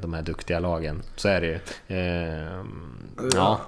[0.00, 1.02] de här duktiga lagen.
[1.16, 1.58] Så är det ju.
[1.96, 2.64] Eh,
[3.34, 3.60] ja,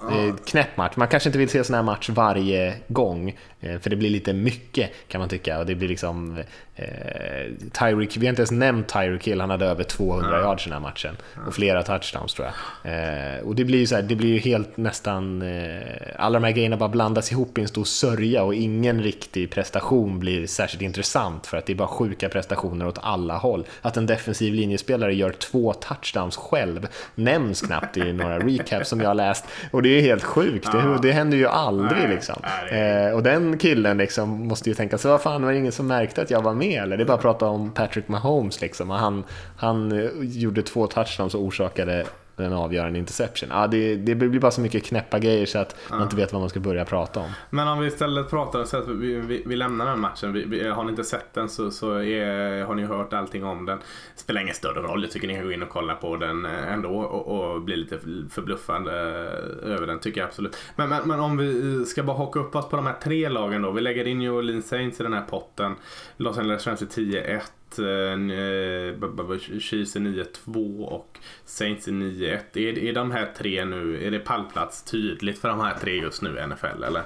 [0.46, 0.96] knäpp match.
[0.96, 4.32] Man kanske inte vill se sån här match varje gång, eh, för det blir lite
[4.32, 5.58] mycket kan man tycka.
[5.58, 6.42] Och det blir liksom
[6.76, 10.40] Eh, Tyreek, vi har inte ens nämnt Tyreek Hill, han hade över 200 ja.
[10.40, 11.16] yards den här matchen.
[11.46, 12.92] Och flera touchdowns tror jag.
[12.92, 15.82] Eh, och det blir ju så här, det blir ju helt nästan, eh,
[16.16, 20.20] alla de här grejerna bara blandas ihop i en stor sörja och ingen riktig prestation
[20.20, 23.66] blir särskilt intressant för att det är bara sjuka prestationer åt alla håll.
[23.82, 29.08] Att en defensiv linjespelare gör två touchdowns själv nämns knappt i några recaps som jag
[29.08, 29.44] har läst.
[29.70, 32.42] Och det är helt sjukt, det, det händer ju aldrig liksom.
[32.70, 35.86] Eh, och den killen liksom måste ju tänka, så vad fan var det ingen som
[35.86, 36.96] märkte att jag var med eller?
[36.96, 38.90] Det är bara att prata om Patrick Mahomes liksom.
[38.90, 39.24] Han,
[39.56, 42.04] han eh, gjorde två touchdowns och orsakade
[42.36, 43.48] en avgörande interception.
[43.52, 45.94] Ja, det, det blir bara så mycket knäppa grejer så att ja.
[45.94, 47.30] man inte vet vad man ska börja prata om.
[47.50, 50.32] Men om vi istället pratar så att vi, vi, vi lämnar den matchen.
[50.32, 53.66] Vi, vi, har ni inte sett den så, så är, har ni hört allting om
[53.66, 53.78] den.
[54.16, 55.02] Spelar ingen större roll.
[55.02, 57.76] Jag tycker ni kan gå in och kolla på den eh, ändå och, och bli
[57.76, 57.98] lite
[58.30, 60.56] förbluffande eh, över den tycker jag absolut.
[60.76, 63.62] Men, men, men, om vi ska bara haka upp oss på de här tre lagen
[63.62, 63.70] då.
[63.70, 65.74] Vi lägger in New Orleans Saints i den här potten.
[66.16, 67.40] Los Angeles Rams 10-1.
[67.78, 72.38] Eh, Chiefs är 9-2 och Saints är 9-1.
[72.54, 76.22] Är, är de här tre nu, är det pallplats tydligt för de här tre just
[76.22, 77.02] nu i NFL eller?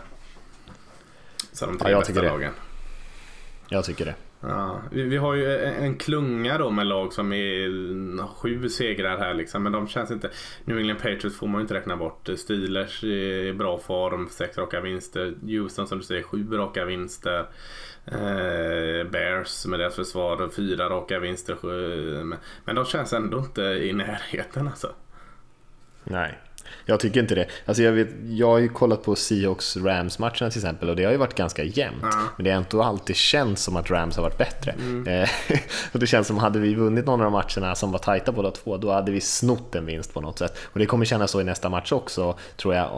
[1.53, 2.53] Så de tre ja, jag bästa lagen.
[3.69, 4.15] Jag tycker det.
[4.41, 9.63] Ja, vi, har ju en klunga då med lag som är sju segrar här liksom.
[9.63, 10.31] Men de känns inte...
[10.65, 12.29] New England Patriots får man ju inte räkna bort.
[12.37, 15.35] Steelers är i bra form, sex raka vinster.
[15.43, 17.47] Houston som du säger, sju raka vinster.
[18.07, 21.57] Eh, Bears med deras försvar, fyra raka vinster.
[22.65, 24.93] Men de känns ändå inte i närheten alltså.
[26.05, 26.39] Nej.
[26.87, 27.47] Jag tycker inte det.
[27.65, 31.19] Alltså jag, vet, jag har ju kollat på Seahawks-Rams-matcherna till exempel och det har ju
[31.19, 32.03] varit ganska jämnt.
[32.03, 32.27] Mm.
[32.37, 34.73] Men det har inte alltid känts som att Rams har varit bättre.
[34.73, 35.07] Mm.
[35.07, 35.29] Eh,
[35.93, 38.33] och det känns som att hade vi vunnit någon av de matcherna som var tajta
[38.33, 40.59] båda två, då hade vi snott en vinst på något sätt.
[40.63, 42.91] Och det kommer kännas så i nästa match också, tror jag,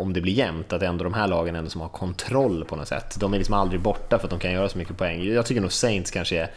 [0.00, 2.88] om det blir jämnt, att ändå de här lagen ändå som har kontroll på något
[2.88, 3.16] sätt.
[3.20, 5.24] De är liksom aldrig borta för att de kan göra så mycket poäng.
[5.24, 6.48] Jag tycker nog Saints kanske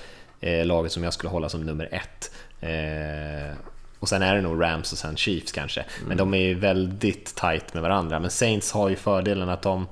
[0.41, 2.31] är eh, laget som jag skulle hålla som nummer ett.
[2.59, 3.55] Eh,
[4.05, 5.81] och sen är det nog Rams och sen Chiefs kanske.
[5.81, 6.07] Mm.
[6.07, 8.19] Men de är ju väldigt tight med varandra.
[8.19, 9.87] Men Saints har ju fördelen att de...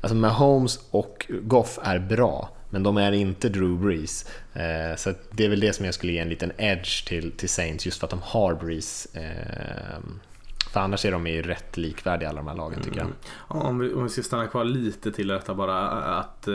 [0.00, 4.26] Alltså Mahomes och Goff är bra, men de är inte Drew Brees.
[4.54, 7.48] Eh, så det är väl det som jag skulle ge en liten edge till, till
[7.48, 9.06] Saints, just för att de har Brees.
[9.14, 9.98] Eh,
[10.72, 13.06] för annars är de ju rätt likvärdiga alla de här lagen tycker jag.
[13.06, 13.66] Mm.
[13.66, 15.88] Om, vi, om vi ska stanna kvar lite till detta bara.
[15.90, 16.54] Att eh,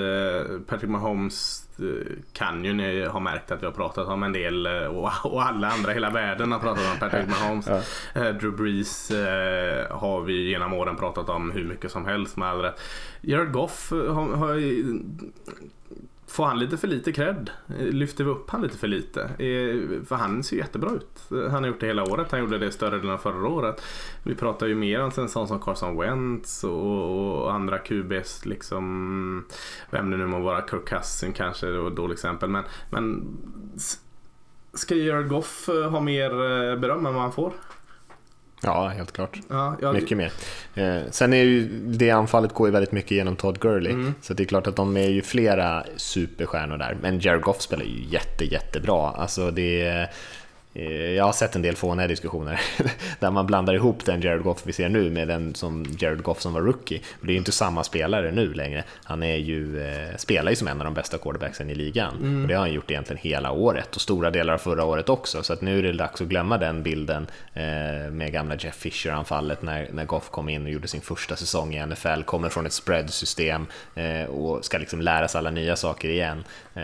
[0.68, 4.66] Patrick Mahomes eh, kan ju ni har märkt att vi har pratat om en del
[4.66, 7.68] eh, och, och alla andra hela världen har pratat om Patrick Mahomes.
[7.68, 7.82] ja.
[8.22, 12.48] Eh, Drew Brees eh, har vi genom åren pratat om hur mycket som helst med
[12.48, 12.80] all rätt.
[13.22, 14.56] Jared Goff har, har
[16.28, 17.50] Får han lite för lite cred?
[17.80, 19.22] Lyfter vi upp han lite för lite?
[19.24, 21.24] Eh, för han ser jättebra ut.
[21.30, 22.32] Han har gjort det hela året.
[22.32, 23.82] Han gjorde det större delen av förra året.
[24.24, 29.46] Vi pratar ju mer om en sån som Carson Wentz och, och andra QBs liksom.
[29.90, 32.50] Vem det nu må vara, Kirk Cousin kanske är ett dåligt exempel.
[32.50, 33.38] Men, men
[34.74, 37.54] ska Jared Goff eh, ha mer eh, beröm än vad han får?
[38.62, 39.40] Ja, helt klart.
[39.50, 39.94] Ja, jag...
[39.94, 40.32] Mycket mer.
[40.76, 43.92] Eh, sen är ju det anfallet går ju väldigt mycket genom Todd Gurley.
[43.92, 44.14] Mm.
[44.22, 46.98] Så det är klart att de är ju flera superstjärnor där.
[47.02, 49.12] Men Jared Goff spelar ju jätte, jättebra.
[49.12, 50.08] Alltså det Eh,
[51.16, 52.62] jag har sett en del fåniga diskussioner
[53.20, 56.42] där man blandar ihop den Jared Goff vi ser nu med den som Jared Goff
[56.42, 57.02] som var rookie.
[57.22, 58.84] det är ju inte samma spelare nu längre.
[59.04, 62.16] Han är ju, eh, spelar ju som en av de bästa quarterbacksen i ligan.
[62.16, 62.42] Mm.
[62.42, 65.44] Och det har han gjort egentligen hela året och stora delar av förra året också.
[65.44, 69.62] Så att nu är det dags att glömma den bilden eh, med gamla Jeff Fisher-anfallet
[69.62, 72.74] när, när Goff kom in och gjorde sin första säsong i NFL, kommer från ett
[72.74, 76.44] spread-system eh, och ska liksom lära sig alla nya saker igen.
[76.74, 76.84] Eh,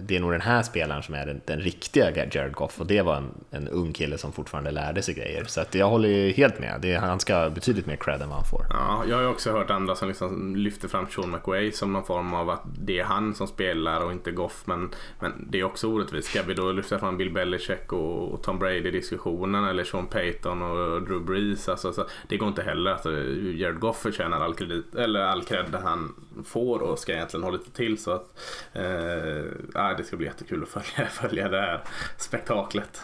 [0.00, 3.02] det är nog den här spelaren som är den, den riktiga Jared Goff och det
[3.02, 5.44] var en, en ung kille som fortfarande lärde sig grejer.
[5.44, 6.78] Så att jag håller helt med.
[6.82, 8.66] Det, han ska ha betydligt mer cred än vad han får.
[8.70, 12.34] Ja, jag har också hört andra som liksom lyfter fram Sean McWay som någon form
[12.34, 14.62] av att det är han som spelar och inte Goff.
[14.64, 16.28] Men, men det är också orättvist.
[16.28, 20.06] Ska vi då lyfta fram Bill Belichick och, och Tom Brady i diskussionen eller Sean
[20.06, 21.68] Payton och Drew Brees?
[21.68, 22.90] Alltså, så, det går inte heller.
[22.90, 23.10] Alltså,
[23.54, 27.70] Jared Goff förtjänar all, kredit, eller all cred han får och ska egentligen ha lite
[27.70, 27.98] till.
[27.98, 28.38] Så att,
[28.72, 31.82] eh, det ska bli jättekul att följa, följa det här
[32.16, 33.02] spektaklet.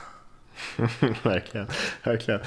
[1.22, 1.66] verkligen,
[2.02, 2.40] verkligen.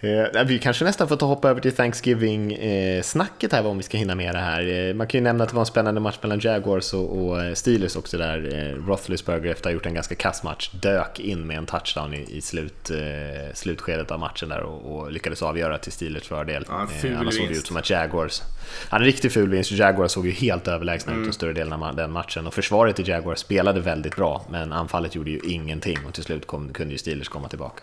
[0.00, 4.14] Eh, vi kanske nästan får ta hoppa över till Thanksgiving-snacket här, om vi ska hinna
[4.14, 4.88] med det här.
[4.88, 7.44] Eh, man kan ju nämna att det var en spännande match mellan Jaguars och, och
[7.44, 8.54] eh, Steelers också där.
[8.54, 12.14] Eh, Roethlisberger efter att ha gjort en ganska kass match dök in med en touchdown
[12.14, 16.64] i, i slut, eh, slutskedet av matchen där och, och, lyckades avgöra till Steelers fördel.
[16.68, 18.42] Ja, eh, annars såg det ut som att Jaguars...
[18.90, 19.70] Ja, en riktig ful vinst.
[19.70, 21.28] Jaguars såg ju helt överlägsna mm.
[21.28, 25.14] ut större delen av den matchen och försvaret i Jaguars spelade väldigt bra men anfallet
[25.14, 27.82] gjorde ju ingenting och till slut kom, kunde ju Steelers komma tillbaka.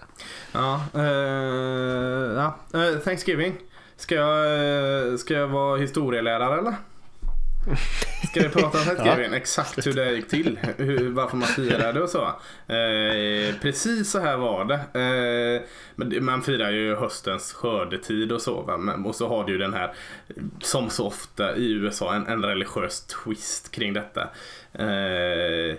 [0.52, 2.05] Ja, eh
[2.36, 2.56] ja.
[2.76, 3.56] Uh, Thanksgiving.
[3.98, 6.76] Ska jag, uh, ska jag vara historielärare eller?
[8.30, 9.32] Ska vi prata om Thanksgiving?
[9.32, 9.38] ja.
[9.38, 10.60] Exakt hur det gick till.
[10.78, 12.24] Hur, varför man firade och så.
[12.74, 14.80] Eh, precis så här var det.
[15.00, 18.62] Eh, man firar ju höstens skördetid och så.
[18.62, 18.94] Va?
[19.06, 19.94] Och så har du ju den här,
[20.62, 24.22] som så ofta i USA, en, en religiös twist kring detta.
[24.74, 25.76] Eh,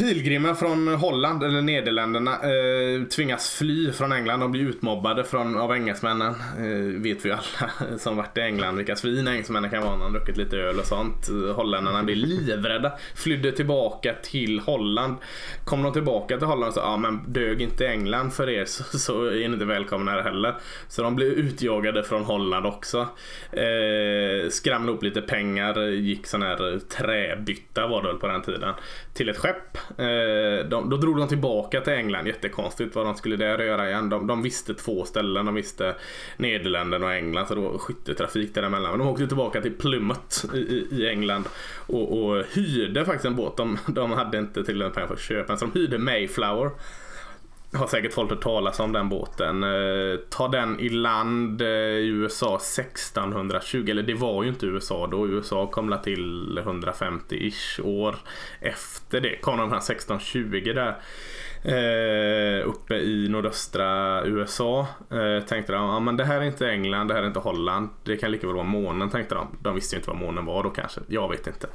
[0.00, 5.72] Pilgrimer från Holland eller Nederländerna eh, tvingas fly från England och blir utmobbade från, av
[5.72, 6.34] engelsmännen.
[6.58, 10.12] Eh, vet vi alla som varit i England vilka svin engelsmännen kan vara när de
[10.12, 11.28] druckit lite öl och sånt.
[11.54, 12.92] Holländarna blir livrädda.
[13.14, 15.16] Flydde tillbaka till Holland.
[15.64, 18.98] Kom de tillbaka till Holland och sa ja men dög inte England för er så,
[18.98, 20.54] så är ni inte välkomna här heller.
[20.88, 23.08] Så de blev utjagade från Holland också.
[23.52, 28.74] Eh, skramlade upp lite pengar, gick sån här träbytta var det väl på den tiden.
[29.14, 33.36] Till ett skepp Eh, de, då drog de tillbaka till England, jättekonstigt vad de skulle
[33.36, 34.08] där göra igen.
[34.08, 35.94] De, de visste två ställen, de visste
[36.36, 38.90] Nederländerna och England så det var skytteltrafik däremellan.
[38.90, 41.44] Men de åkte tillbaka till Plymouth i, i England
[41.86, 43.56] och, och hyrde faktiskt en båt.
[43.56, 46.70] De, de hade inte tillräckligt pengar för att köpa så de hyrde Mayflower
[47.76, 49.62] har säkert folk hört talas om den båten.
[49.62, 55.06] Eh, ta den i land eh, i USA 1620, eller det var ju inte USA
[55.06, 55.28] då.
[55.28, 58.16] USA kom till 150-ish år
[58.60, 59.36] efter det.
[59.36, 60.96] Kom de här 1620 där
[61.62, 64.86] eh, uppe i nordöstra USA.
[65.10, 67.88] Eh, tänkte de, ja men det här är inte England, det här är inte Holland.
[68.04, 69.46] Det kan lika väl vara månen tänkte de.
[69.62, 71.00] De visste ju inte vad månen var då kanske.
[71.08, 71.66] Jag vet inte.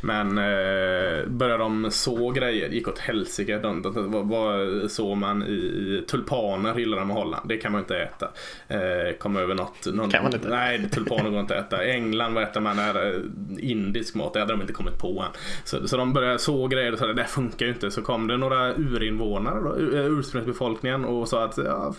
[0.00, 3.58] Men eh, började de så grejer, gick åt helsike.
[3.58, 7.48] Vad, vad såg man i, i tulpaner gillar de i Holland.
[7.48, 8.30] Det kan man inte äta.
[8.68, 9.86] Eh, kom över något.
[9.94, 10.48] Någon, kan man inte?
[10.48, 11.84] Nej, tulpaner går inte att äta.
[11.84, 12.76] England, vad äter man?
[12.76, 13.20] Där, eh,
[13.58, 15.40] indisk mat, det hade de inte kommit på än.
[15.64, 17.90] Så, så de började så grejer och sa det där funkar ju inte.
[17.90, 21.94] Så kom det några urinvånare invånare då, eh, ursprungsbefolkningen och sa att ja,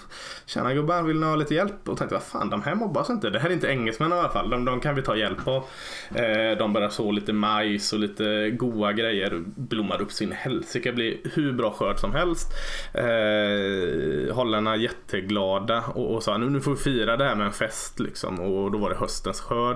[0.45, 1.89] tjena gubbar, vill ni ha lite hjälp?
[1.89, 3.29] Och tänkte vad fan, de här mobbas inte.
[3.29, 4.49] Det här är inte engelsmän i alla fall.
[4.49, 5.63] De, de kan vi ta hjälp av.
[6.15, 9.43] Eh, de börjar så lite majs och lite goa grejer.
[9.45, 10.91] Blommar upp sin helsike.
[10.91, 12.47] blir hur bra skörd som helst.
[12.93, 17.53] Eh, holländarna jätteglada och, och sa nu, nu får vi fira det här med en
[17.53, 18.39] fest liksom.
[18.39, 19.75] Och då var det höstens skörd.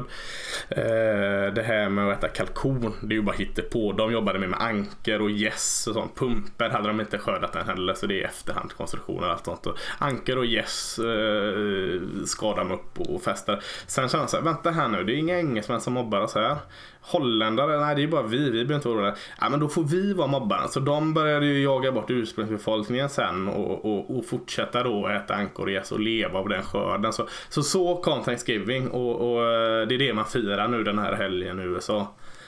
[0.69, 3.35] Eh, det här med att äta kalkon, det är ju bara
[3.71, 3.91] på.
[3.91, 6.15] De jobbade med, med anker och gäss och sånt.
[6.15, 9.65] Pumper hade de inte skördat den heller så det är efterhand konstruktioner och allt sånt.
[9.65, 13.63] Och Anker och Yes eh, skadar de upp och fäster.
[13.87, 16.35] Sen känner jag så här, vänta här nu, det är inga engelsmän som mobbar oss
[16.35, 16.57] här.
[17.01, 19.15] Holländare, nej det är bara vi, vi behöver inte vara oroliga.
[19.41, 20.67] Ja men då får vi vara mobbarna.
[20.67, 25.65] Så de började ju jaga bort ursprungsbefolkningen sen och, och, och fortsätta då äta ankor
[25.65, 27.13] och gäss och leva av den skörden.
[27.13, 30.99] Så så, så kom Thanksgiving och, och, eh, det är det man firar nu den
[30.99, 32.07] här helgen i USA.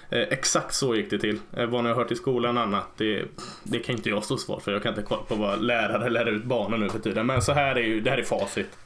[0.10, 1.39] Eh, exakt så gick det till.
[1.53, 3.26] Eh, vad ni har hört i skolan och annat, det,
[3.64, 4.72] det kan inte jag stå svar för.
[4.72, 7.26] Jag kan inte kolla på vad lärare lär ut barnen nu för tiden.
[7.26, 8.78] Men så här är ju, det här är facit.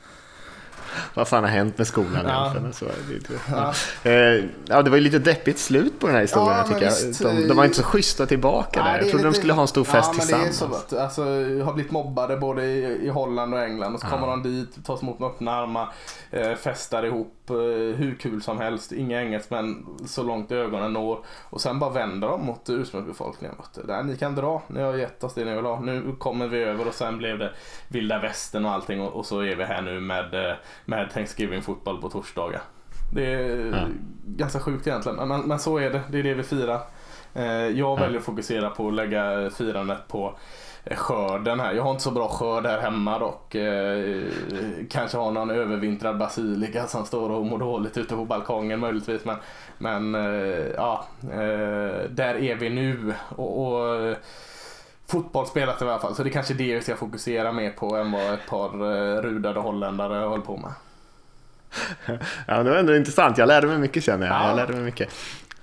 [1.14, 2.42] Vad fan har hänt med skolan ja.
[2.42, 2.74] egentligen?
[2.74, 3.74] Så, det, ja.
[4.12, 6.92] Eh, ja, det var ju lite deppigt slut på den här historien ja, tycker jag.
[6.92, 9.00] Visst, de, de, var inte så schyssta tillbaka nej, där.
[9.00, 10.62] Jag trodde lite, de skulle ha en stor fest ja, tillsammans.
[10.62, 11.24] Men det är så, alltså,
[11.64, 15.02] har blivit mobbade både i, i Holland och England och så kommer de dit, tas
[15.02, 15.90] emot med öppna armar,
[16.32, 18.92] eh, festar ihop hur kul som helst.
[18.92, 21.20] Inga engelsmän så långt ögonen når.
[21.50, 23.56] Och sen bara vänder de mot ursprungsbefolkningen.
[23.88, 25.80] Där, ni kan dra, ni har gett oss det ni vill ha.
[25.80, 27.52] Nu kommer vi över och sen blev det
[27.88, 32.62] vilda västern och allting och, så är vi här nu med, med Thanksgiving-fotboll på torsdagar.
[33.14, 33.88] Det är ja.
[34.26, 36.02] ganska sjukt egentligen, men, men så är det.
[36.12, 36.80] Det är det vi firar.
[37.34, 37.96] Eh, jag ja.
[37.96, 40.36] väljer att fokusera på att lägga firandet på
[40.92, 41.74] skörden här.
[41.74, 43.56] Jag har inte så bra skörd här hemma dock.
[43.56, 44.24] Eh,
[44.90, 49.26] kanske har någon övervintrad basilika som står och mår dåligt ute på balkongen möjligtvis.
[49.26, 49.38] Men,
[49.78, 53.14] men eh, ja, eh, där är vi nu.
[53.36, 54.16] Och, och
[55.08, 56.16] fotboll spelat i alla fall.
[56.16, 59.22] Så det är kanske det vi ska fokusera mer på än vad ett par eh,
[59.22, 60.72] rudade holländare håller på med.
[62.48, 63.38] Ja, det var ändå intressant.
[63.38, 64.36] Jag lärde mig mycket känner jag.
[64.36, 64.48] Ja.
[64.48, 65.10] Jag lärde mig mycket.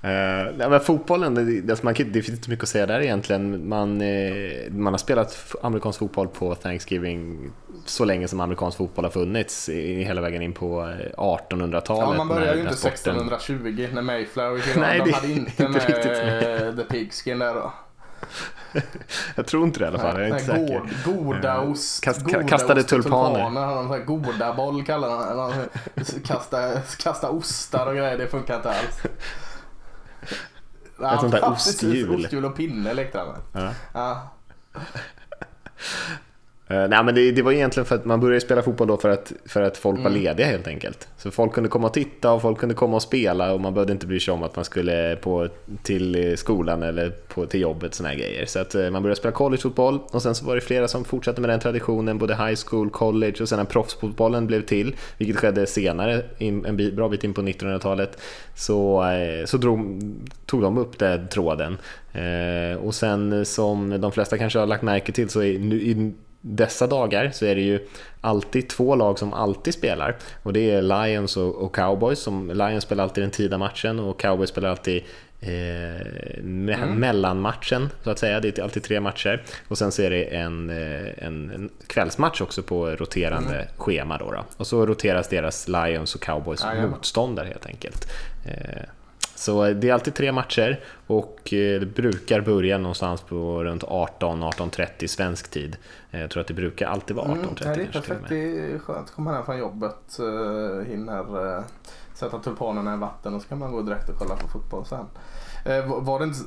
[0.04, 3.68] Uh, men fotbollen, det, det, man, det finns inte mycket att säga där egentligen.
[3.68, 7.50] Man, eh, man har spelat amerikansk fotboll på Thanksgiving
[7.84, 10.80] så länge som amerikansk fotboll har funnits, i, hela vägen in på
[11.16, 12.18] 1800-talet.
[12.18, 16.76] Ja, man började ju inte 1620 när Mayflower gick Nej, de hade inte, inte med
[16.76, 17.72] The Pigskin där då.
[19.34, 20.20] jag tror inte det i alla fall.
[20.20, 20.82] Jag är inte säker.
[21.04, 22.04] Goda ost.
[22.04, 23.44] Kast, goda kastade ost, tulpaner.
[23.44, 24.04] tulpaner.
[24.04, 25.52] Goda boll kallar han
[26.24, 28.18] kasta, kasta ostar och grejer.
[28.18, 29.02] Det funkar inte alls.
[30.22, 32.24] Ett sånt där osthjul.
[32.24, 33.74] Osthjul och pinne lekte han med.
[33.92, 34.32] Ja.
[36.70, 39.08] Uh, nej men det, det, var egentligen för att man började spela fotboll då för
[39.08, 40.12] att, för att folk mm.
[40.12, 41.08] var lediga helt enkelt.
[41.16, 43.92] Så folk kunde komma och titta och folk kunde komma och spela och man behövde
[43.92, 45.48] inte bry sig om att man skulle på,
[45.82, 48.46] till skolan eller på, till jobbet såna här grejer.
[48.46, 51.40] Så att uh, man började spela collegefotboll och sen så var det flera som fortsatte
[51.40, 55.66] med den traditionen, både high school, college och sen när proffsfotbollen blev till, vilket skedde
[55.66, 58.18] senare, in, en bit, bra bit in på 1900-talet,
[58.54, 60.00] så, uh, så drog,
[60.46, 61.78] tog de upp den tråden.
[62.80, 66.12] och sen som de flesta kanske har lagt märke till så är nu, i,
[66.48, 67.88] dessa dagar så är det ju
[68.20, 72.18] alltid två lag som alltid spelar och det är Lions och, Cowboys.
[72.18, 75.02] Som, Lions spelar alltid den tidiga matchen och Cowboys spelar alltid
[75.40, 75.48] eh,
[76.42, 77.00] me mm.
[77.00, 78.40] mellanmatchen så att säga.
[78.40, 82.40] Det är alltid tre matcher och sen så är det en, eh, en, en kvällsmatch
[82.40, 83.66] också på roterande mm.
[83.76, 88.12] schema då, då, Och så roteras deras Lions och Cowboys ah, motståndare helt enkelt.
[88.44, 88.82] Eh,
[89.36, 95.06] så det är alltid tre matcher och eh, det brukar börja någonstans på runt 18-18.30
[95.06, 95.76] svensk tid.
[96.10, 97.34] Eh, jag tror att det brukar alltid vara 18.30.
[97.34, 99.08] Mm, det är perfekt, det är skönt.
[99.08, 101.64] att komma hem från jobbet, eh, hinner
[102.14, 105.06] sätta tulpanerna i vatten och så kan man gå direkt och kolla på fotboll sen.
[105.86, 106.38] Var det inte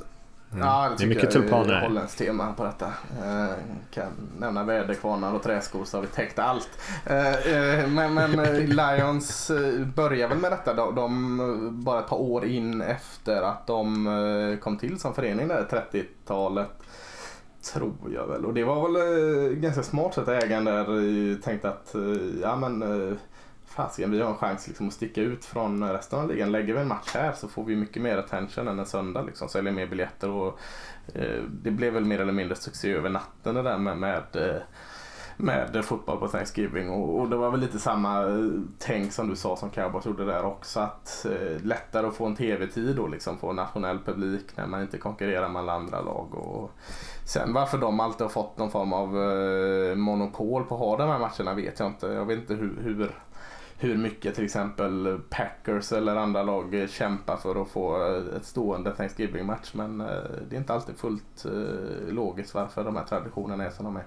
[0.51, 0.65] Mm.
[0.65, 1.67] Ja, det, det är mycket tulpaner.
[1.67, 2.85] Det är holländskt tema på detta.
[2.85, 3.53] Eh,
[3.91, 6.69] kan nämna väderkvarnar och träskor så har vi täckt allt.
[7.05, 8.31] Eh, eh, men, men
[8.65, 9.51] Lions
[9.95, 10.73] börjar väl med detta.
[10.73, 15.67] De, de, bara ett par år in efter att de kom till som förening där
[15.91, 16.69] 30-talet.
[17.73, 18.45] Tror jag väl.
[18.45, 21.95] Och det var väl ganska smart sätt ägaren där tänkte att
[22.41, 22.83] ja men
[23.69, 26.51] fasiken vi har en chans liksom att sticka ut från resten av ligan.
[26.51, 29.21] Lägger vi en match här så får vi mycket mer attention än en söndag.
[29.21, 29.49] Liksom.
[29.49, 30.59] Säljer mer biljetter och
[31.13, 34.61] eh, det blev väl mer eller mindre succé över natten det där med, med eh,
[35.41, 38.45] med fotboll på Thanksgiving och, och, det var väl lite samma eh,
[38.79, 42.35] tänk som du sa som Cowboys gjorde där också att eh, lättare att få en
[42.35, 46.71] tv-tid då liksom få nationell publik när man inte konkurrerar med alla andra lag och
[47.25, 51.09] sen varför de alltid har fått någon form av eh, monopol på att ha de
[51.09, 52.07] här matcherna vet jag inte.
[52.07, 52.95] Jag vet inte hur, hur
[53.81, 58.03] hur mycket till exempel Packers eller andra lag kämpar för att få
[58.37, 59.73] ett stående Thanksgiving-match.
[59.73, 60.07] Men eh,
[60.49, 64.05] det är inte alltid fullt eh, logiskt varför de här traditionerna är som de är.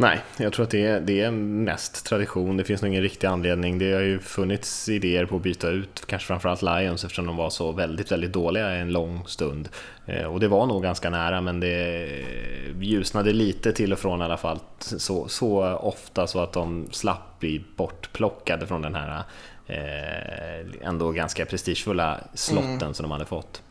[0.00, 2.56] Nej, jag tror att det är, det är mest tradition.
[2.56, 3.78] Det finns nog ingen riktig anledning.
[3.78, 7.50] Det har ju funnits idéer på att byta ut kanske framförallt Lions eftersom de var
[7.50, 9.68] så väldigt, väldigt dåliga en lång stund.
[10.06, 12.08] Eh, och det var nog ganska nära men det
[12.80, 17.38] ljusnade lite till och från i alla fall så, så ofta så att de slapp
[17.38, 19.22] bli bortplockade från den här
[19.66, 22.94] eh, ändå ganska prestigefulla slotten mm.
[22.94, 23.62] som de hade fått.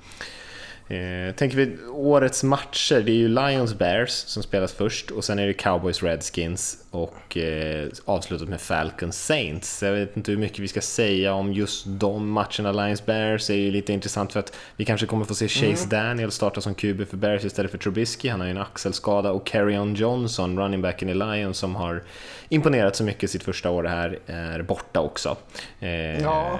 [0.90, 5.40] Eh, tänker vi årets matcher, det är ju Lions Bears som spelas först och sen
[5.40, 9.84] är det Cowboys Redskins och eh, avslutat med Falcons Saints.
[9.84, 12.72] Jag vet inte hur mycket vi ska säga om just de matcherna.
[12.72, 15.90] Lions Bears är ju lite intressant för att vi kanske kommer få se Chase mm.
[15.90, 18.30] Daniel starta som QB för Bears istället för Trubisky.
[18.30, 22.04] Han har ju en axelskada och Carrion Johnson, running backen i Lions som har
[22.50, 25.38] imponerat så mycket sitt första år här, är borta också.
[25.80, 26.60] Eh, ja.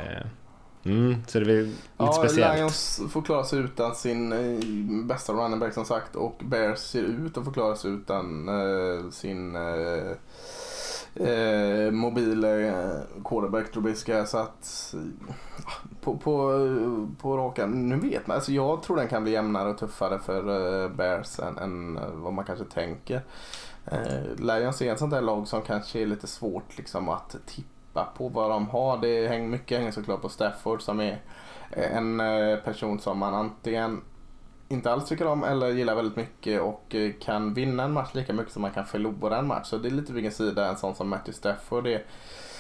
[0.84, 2.58] Mm, så det väl lite Ja, speciellt.
[2.58, 7.04] Lions får klara sig utan sin eh, bästa running back som sagt och Bears ser
[7.04, 10.12] ut att få klara sig utan eh, sin eh,
[11.28, 14.26] eh, mobila eh, quarterback Trubisky.
[14.26, 15.36] Så att eh,
[16.02, 19.78] på, på, på raka, nu vet man, alltså jag tror den kan bli jämnare och
[19.78, 23.22] tuffare för Bears än, än vad man kanske tänker.
[23.86, 27.79] Eh, Lions är ett sånt där lag som kanske är lite svårt liksom att tippa
[27.94, 28.98] på vad de har.
[28.98, 31.22] Det hänger mycket hänger såklart på Stafford som är
[31.72, 34.02] eh, en eh, person som man antingen
[34.70, 38.34] inte alls tycker om eller gillar väldigt mycket och eh, kan vinna en match lika
[38.34, 39.68] mycket som man kan förlora en match.
[39.68, 42.04] Så det är lite vilken sida en sån som Matthew Stafford är,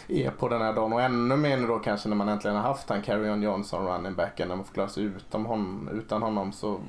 [0.07, 0.93] är på den här dagen.
[0.93, 4.15] Och ännu mer nu då kanske när man äntligen har haft han Carrion Johnson running
[4.15, 6.79] backen när man får klara sig utan honom, utan honom så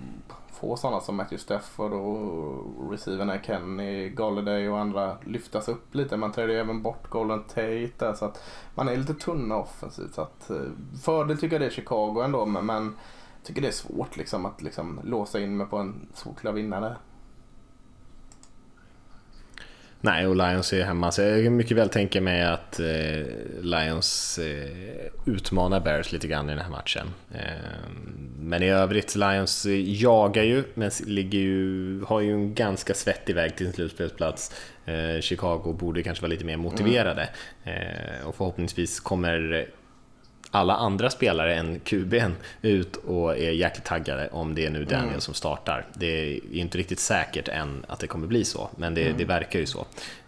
[0.60, 6.16] få sådana som Matthew Stafford och receiverna Kenny, Galladay och andra lyftas upp lite.
[6.16, 8.42] Man trädde ju även bort Golden Tate där så att
[8.74, 10.14] man är lite tunna offensivt.
[10.14, 10.56] Så att, eh,
[11.02, 12.96] fördel tycker jag det är Chicago ändå men, men
[13.42, 16.96] tycker det är svårt liksom att liksom låsa in mig på en solklar vinnare.
[20.02, 23.26] Nej, och Lions är hemma, så jag kan mycket väl tänka mig att eh,
[23.62, 27.06] Lions eh, utmanar Bears lite grann i den här matchen.
[27.34, 27.90] Eh,
[28.38, 33.56] men i övrigt, Lions jagar ju, men ligger ju, har ju en ganska svettig väg
[33.56, 34.52] till sin slutspelsplats.
[34.84, 37.28] Eh, Chicago borde kanske vara lite mer motiverade
[37.64, 39.68] eh, och förhoppningsvis kommer
[40.50, 42.32] alla andra spelare än QBn
[42.62, 45.20] ut och är jäkligt taggade om det är nu Daniel mm.
[45.20, 45.86] som startar.
[45.94, 49.18] Det är inte riktigt säkert än att det kommer bli så, men det, mm.
[49.18, 49.86] det verkar ju så.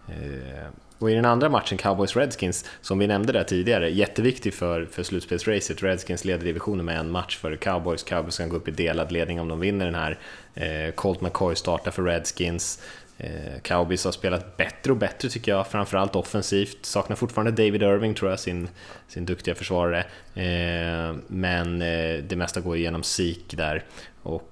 [0.08, 0.68] Eh,
[1.02, 5.82] och i den andra matchen, Cowboys-Redskins, som vi nämnde där tidigare, jätteviktig för, för slutspelsracet.
[5.82, 8.02] Redskins leder divisionen med en match för Cowboys.
[8.02, 10.18] Cowboys kan gå upp i delad ledning om de vinner den här.
[10.54, 12.82] Eh, Colt McCoy startar för Redskins.
[13.22, 16.86] Eh, Cowboys har spelat bättre och bättre tycker jag, framförallt offensivt.
[16.86, 18.68] Saknar fortfarande David Irving tror jag, sin,
[19.08, 20.00] sin duktiga försvarare.
[20.34, 23.84] Eh, men eh, det mesta går igenom Sik där
[24.22, 24.48] och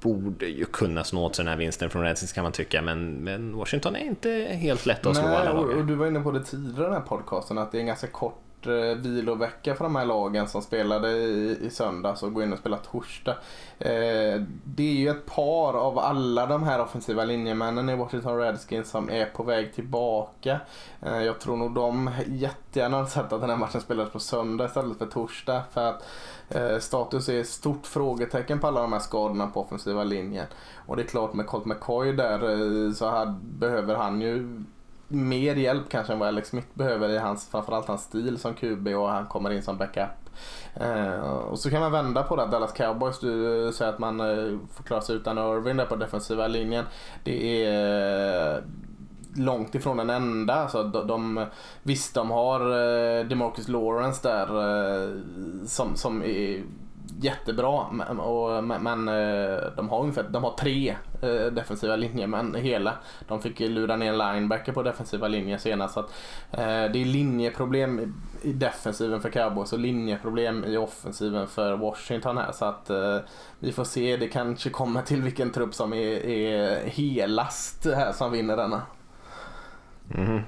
[0.00, 3.10] borde ju kunna snå åt sig den här vinsten från Redskins kan man tycka, men,
[3.10, 6.30] men Washington är inte helt lätt att slå alla och, och Du var inne på
[6.30, 9.84] det tidigare i den här podcasten, att det är en ganska kort Eh, vilovecka för
[9.84, 13.36] de här lagen som spelade i, i söndags och går in och spelar torsdag.
[13.78, 18.90] Eh, det är ju ett par av alla de här offensiva linjemännen i Washington Redskins
[18.90, 20.60] som är på väg tillbaka.
[21.02, 24.64] Eh, jag tror nog de jättegärna hade sett att den här matchen spelades på söndag
[24.64, 25.62] istället för torsdag.
[25.72, 26.04] För att
[26.48, 30.46] eh, status är ett stort frågetecken på alla de här skadorna på offensiva linjen.
[30.86, 34.64] Och det är klart med Colt McCoy där eh, så här, behöver han ju
[35.08, 38.88] mer hjälp kanske än vad Alex Smith behöver i hans, framförallt hans stil som QB
[38.88, 40.08] och han kommer in som backup.
[40.74, 42.46] Eh, och så kan man vända på det.
[42.46, 46.46] Dallas Cowboys, du säger att man eh, får klara sig utan Irving där på defensiva
[46.46, 46.84] linjen.
[47.24, 48.62] Det är eh,
[49.36, 50.54] långt ifrån den enda.
[50.54, 51.46] Alltså, de, de,
[51.82, 55.10] visst, de har eh, DeMarcus Lawrence där eh,
[55.66, 56.62] som, som är
[57.20, 57.92] jättebra.
[57.92, 62.94] Men, och, men eh, de har ungefär de har tre eh, defensiva linjer men hela.
[63.28, 65.94] De fick lura ner en linebacker på defensiva linjen senast.
[65.94, 66.10] Så att,
[66.50, 72.52] eh, det är linjeproblem i defensiven för Cowboys och linjeproblem i offensiven för Washington här.
[72.52, 72.90] Så att
[73.58, 74.16] vi får se.
[74.16, 78.82] Det kanske kommer till vilken trupp som är, är helast här som vinner denna.
[80.14, 80.40] Mm.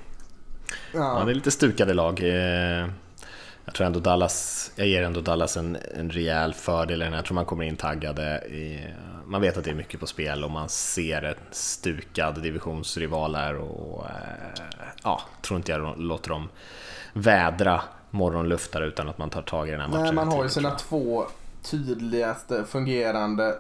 [0.95, 1.19] Ja.
[1.19, 1.25] ja.
[1.25, 2.23] det är lite stukade lag.
[3.69, 7.45] Jag tror ändå Dallas, jag ger ändå Dallas en, en rejäl fördel Jag tror man
[7.45, 8.39] kommer in taggade.
[8.47, 8.95] I,
[9.27, 13.57] man vet att det är mycket på spel och man ser en stukad divisionsrival här
[13.57, 14.63] och eh,
[15.03, 16.49] ja, tror inte jag låter dem
[17.13, 20.03] vädra morgonluftar utan att man tar tag i den här matchen.
[20.03, 21.27] Nej, man har ju sina två
[21.63, 23.55] tydligaste fungerande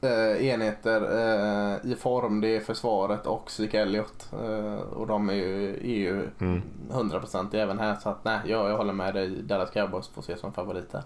[0.00, 2.40] eh, enheter eh, i form.
[2.40, 4.32] Det är försvaret och Zeke Elliot.
[4.32, 6.62] Eh, och de är ju, är ju mm.
[6.90, 7.94] 100% även här.
[7.94, 9.42] Så att nej, jag, jag håller med dig.
[9.42, 11.02] Dallas Cowboys får ses som favoriter.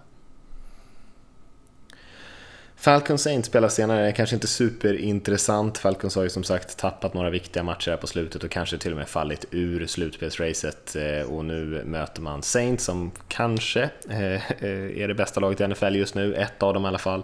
[2.77, 5.77] Falcons Saints spelar senare, kanske inte superintressant.
[5.77, 8.91] Falcons har ju som sagt tappat några viktiga matcher här på slutet och kanske till
[8.91, 10.95] och med fallit ur slutspelsracet.
[10.95, 15.67] Eh, och nu möter man Saints som kanske eh, eh, är det bästa laget i
[15.67, 17.23] NFL just nu, ett av dem i alla fall.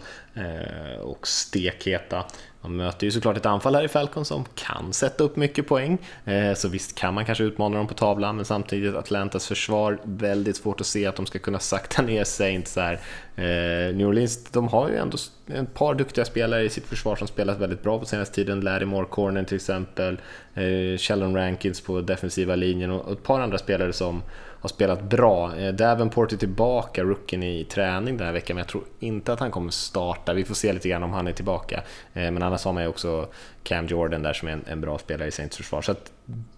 [1.02, 2.26] Och stekheta.
[2.62, 5.98] Man möter ju såklart ett anfall här i Falcon som kan sätta upp mycket poäng,
[6.26, 10.56] eh, så visst kan man kanske utmana dem på tavlan, men samtidigt Atlantas försvar, väldigt
[10.58, 12.94] svårt att se att de ska kunna sakta ner Saints här.
[13.36, 17.28] Eh, New Orleans, de har ju ändå ett par duktiga spelare i sitt försvar som
[17.28, 20.18] spelat väldigt bra på senaste tiden, Larry Moore Corner till exempel,
[20.54, 24.24] eh, Sheldon Rankins på defensiva linjen och ett par andra spelare som
[24.62, 25.58] har spelat bra.
[25.58, 29.40] Eh, Davenport är tillbaka, rookien i träning den här veckan, men jag tror inte att
[29.40, 30.34] han kommer starta.
[30.34, 31.84] Vi får se lite grann om han är tillbaka.
[32.14, 33.28] Eh, men annars har man ju också
[33.64, 35.82] Cam Jordan där som är en, en bra spelare i Saints försvar.
[35.82, 36.12] Så att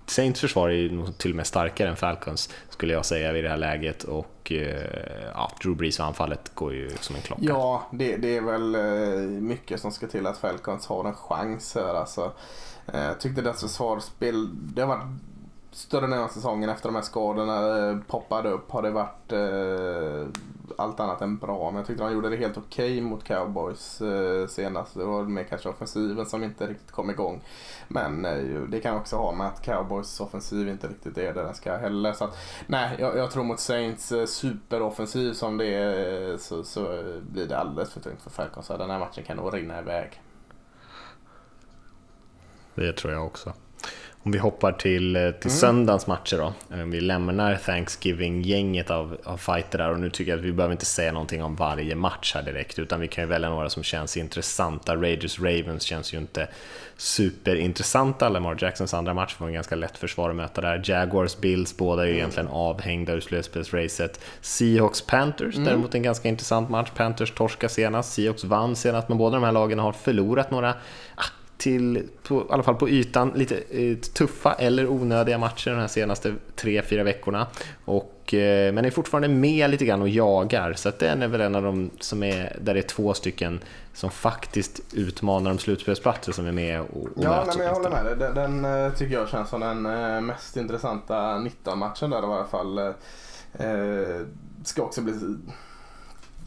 [0.06, 3.50] Saints försvar är nog till och med starkare än Falcons skulle jag säga vid det
[3.50, 7.44] här läget och eh, ja, Drew Brees och anfallet går ju som en klocka.
[7.44, 8.78] Ja, det, det är väl
[9.28, 12.32] mycket som ska till att Falcons har en chans här alltså.
[12.86, 15.08] Jag tyckte deras försvarsspel, det har varit
[15.76, 20.28] större delen av säsongen efter de här skadorna eh, poppade upp har det varit eh,
[20.78, 21.72] allt annat än bra.
[21.72, 24.94] Men jag tyckte de gjorde det helt okej okay mot cowboys eh, senast.
[24.94, 27.42] Det var mer kanske offensiven som inte riktigt kom igång.
[27.88, 31.56] Men eh, det kan också ha med att cowboys offensiv inte riktigt är där den
[31.56, 32.14] ska heller.
[32.14, 36.64] Så att, nej, jag, jag, tror mot Saints eh, superoffensiv som det är eh, så,
[36.64, 38.68] så blir det alldeles för tungt för Falcons.
[38.68, 40.22] Den här matchen kan nog rinna iväg.
[42.76, 43.54] Det tror jag också.
[44.26, 45.60] Om vi hoppar till, eh, till mm.
[45.60, 46.54] söndagens matcher då.
[46.76, 50.72] Eh, vi lämnar Thanksgiving-gänget av, av fighter där och nu tycker jag att vi behöver
[50.72, 53.84] inte säga någonting om varje match här direkt utan vi kan ju välja några som
[53.84, 54.96] känns intressanta.
[54.96, 56.48] Raiders Ravens känns ju inte
[56.98, 58.30] superintressanta.
[58.30, 60.82] Lamar Jacksons andra match var en ganska lätt försvar att möta där.
[60.86, 62.20] Jaguars Bills, båda är ju mm.
[62.20, 64.20] egentligen avhängda ur slutspelsracet.
[64.42, 65.66] Seahawks Panthers, mm.
[65.66, 66.90] däremot en ganska intressant match.
[66.96, 70.74] Panthers torska senast, Seahawks vann senast, men båda de här lagen har förlorat några
[71.16, 71.24] ah,
[71.64, 75.88] till, på, i alla fall på ytan, lite eh, tuffa eller onödiga matcher de här
[75.88, 77.48] senaste tre fyra veckorna.
[77.86, 81.42] Och, eh, men är fortfarande med lite grann och jagar, så att den är väl
[81.42, 83.60] en av de som är, där det är två stycken
[83.94, 87.90] som faktiskt utmanar de slutspelsplatser som är med och, och Ja, nej, men jag håller
[87.90, 88.16] med dig.
[88.16, 92.46] Den, den, eh, tycker jag känns som den eh, mest intressanta 19-matchen där i alla
[92.46, 92.78] fall.
[92.78, 94.26] Eh,
[94.64, 95.14] ska också bli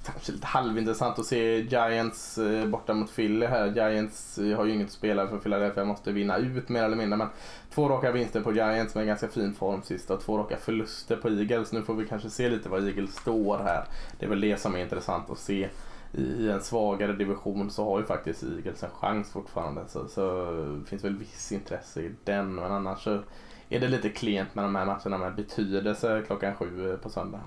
[0.07, 3.66] kanske lite halvintressant att se Giants eh, borta mot Philly här.
[3.66, 7.16] Giants eh, har ju inget att spela för Philadelphia måste vinna ut mer eller mindre.
[7.16, 7.28] Men
[7.74, 11.28] två raka vinster på Giants med ganska fin form sist och två raka förluster på
[11.28, 11.72] Eagles.
[11.72, 13.84] Nu får vi kanske se lite var Eagles står här.
[14.18, 15.68] Det är väl det som är intressant att se.
[16.12, 19.84] I en svagare division så har ju faktiskt Eagles en chans fortfarande.
[19.88, 22.54] Så, så det finns väl viss intresse i den.
[22.54, 23.22] Men annars så
[23.68, 27.40] är det lite klent med de här matcherna med betydelse klockan sju eh, på söndag.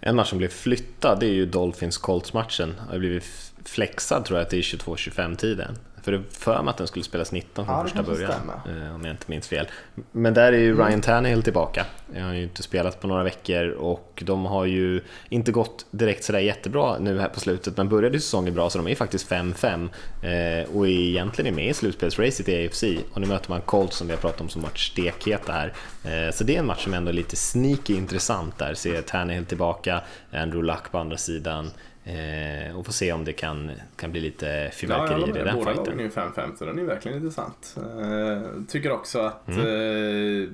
[0.00, 2.74] En match som blev flyttad det är ju Dolphins-Colts-matchen.
[2.90, 5.78] Har blivit flexad tror jag att det är 22-25 tiden.
[6.06, 8.86] För det för mig att den skulle spelas 19 från ja, första början, stämmer.
[8.86, 9.66] Eh, om jag inte minns fel.
[10.12, 10.86] Men där är ju mm.
[10.86, 11.86] Ryan Tannehill tillbaka.
[12.14, 16.24] Jag har ju inte spelat på några veckor och de har ju inte gått direkt
[16.24, 19.88] sådär jättebra nu här på slutet, men började säsongen bra så de är faktiskt 5-5
[20.22, 22.84] eh, och är egentligen med i slutspelsracet i AFC.
[23.12, 25.72] Och nu möter man Colts som vi har pratat om som varit stekheta här.
[26.04, 28.74] Eh, så det är en match som ändå är lite sneaky intressant där.
[28.74, 30.00] Se Tannehill tillbaka,
[30.32, 31.70] Andrew Luck på andra sidan.
[32.06, 35.70] Eh, och få se om det kan, kan bli lite fyrverkeri ja, i den Båda
[35.70, 37.76] är ju 5-5 så den är verkligen intressant.
[37.76, 39.60] Eh, tycker också att mm.
[39.60, 40.48] eh,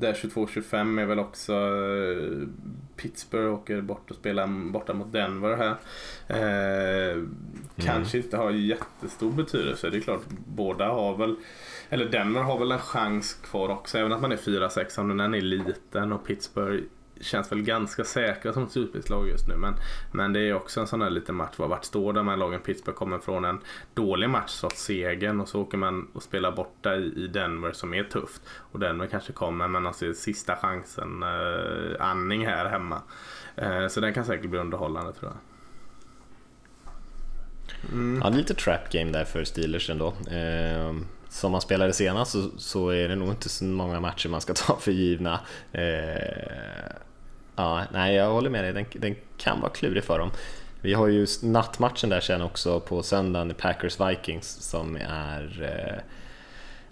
[0.00, 2.48] där 22-25 är väl också eh,
[2.96, 5.76] Pittsburgh åker bort och spelar borta mot Denver här.
[6.28, 7.36] Eh, mm.
[7.76, 9.90] Kanske inte har jättestor betydelse.
[9.90, 11.36] Det är klart, båda har väl
[11.88, 15.34] eller Denver har väl en chans kvar också, även att man är 4-6 om den
[15.34, 16.84] är liten och Pittsburgh
[17.24, 19.56] känns väl ganska säkra som slutspelslag just nu.
[19.56, 19.74] Men,
[20.12, 21.54] men det är också en sån här liten match.
[21.56, 22.60] Vart står de här lagen?
[22.60, 23.60] Pittsburgh kommer från en
[23.94, 27.94] dålig match trots segern och så åker man och spelar borta i, i Denver som
[27.94, 28.42] är tufft.
[28.72, 33.02] Och Denver kanske kommer men alltså sista chansen eh, andning här hemma.
[33.56, 35.38] Eh, så den kan säkert bli underhållande tror jag.
[37.92, 38.20] Mm.
[38.24, 40.06] Ja, lite trap game där för Steelers ändå.
[40.30, 40.94] Eh,
[41.28, 44.54] som man spelade senast så, så, är det nog inte så många matcher man ska
[44.54, 45.40] ta för givna.
[45.72, 46.96] Eh,
[47.56, 48.72] Ja, nej, jag håller med dig.
[48.72, 50.30] Den, den kan vara klurig för dem.
[50.80, 55.62] Vi har ju nattmatchen där sen också på söndagen, Packers-Vikings, som är...
[55.62, 56.02] Eh,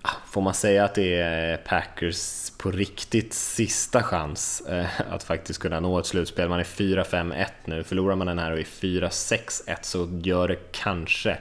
[0.03, 5.61] ah, får man säga att det är Packers på riktigt sista chans eh, att faktiskt
[5.61, 6.49] kunna nå ett slutspel?
[6.49, 7.85] Man är 4-5-1 nu.
[7.85, 11.39] Förlorar man den här och är 4-6-1 så gör det kanske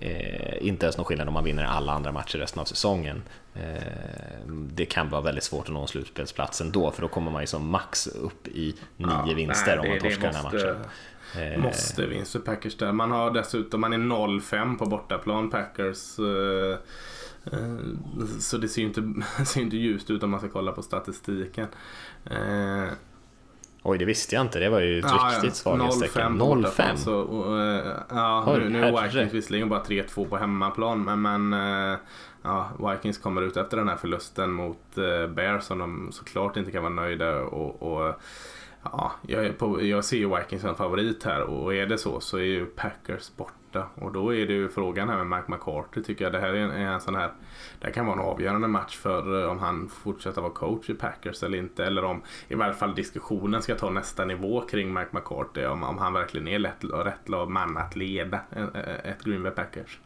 [0.00, 3.22] eh, inte ens någon skillnad om man vinner alla andra matcher resten av säsongen.
[3.54, 7.42] Eh, det kan vara väldigt svårt att nå en slutspelsplats ändå för då kommer man
[7.42, 10.84] ju som max upp i nio ja, vinster nej, om man torskar den här matchen.
[11.36, 12.92] Eh, måste vinst för Packers där.
[12.92, 16.18] Man har dessutom, man är 0-5 på bortaplan Packers.
[16.18, 16.78] Eh,
[18.40, 21.66] så det ser ju inte, ser inte ljust ut om man ska kolla på statistiken.
[23.82, 24.58] Oj, det visste jag inte.
[24.58, 26.40] Det var ju ett ja, riktigt svaghetstecken.
[26.42, 27.96] 0-5?
[28.10, 31.52] ja, Oj, nu, nu är Vikings visserligen bara 3-2 på hemmaplan, men, men
[32.42, 36.70] ja, Vikings kommer ut efter den här förlusten mot eh, Bears som de såklart inte
[36.70, 38.14] kan vara nöjda och, och
[38.82, 42.36] Ja, jag, på, jag ser ju Vikings som favorit här och är det så så
[42.36, 43.52] är ju Packers borta.
[43.94, 46.32] Och då är det ju frågan här med Mike McCarthy tycker jag.
[46.32, 47.32] Det här är en, en sån här,
[47.80, 50.94] det här kan vara en avgörande match för eh, om han fortsätter vara coach i
[50.94, 51.84] Packers eller inte.
[51.84, 55.66] Eller om i varje fall diskussionen ska ta nästa nivå kring Mike McCarthy.
[55.66, 59.52] Om, om han verkligen är lätt, rätt man att leda eh, eh, ett Green Bay
[59.52, 59.98] Packers.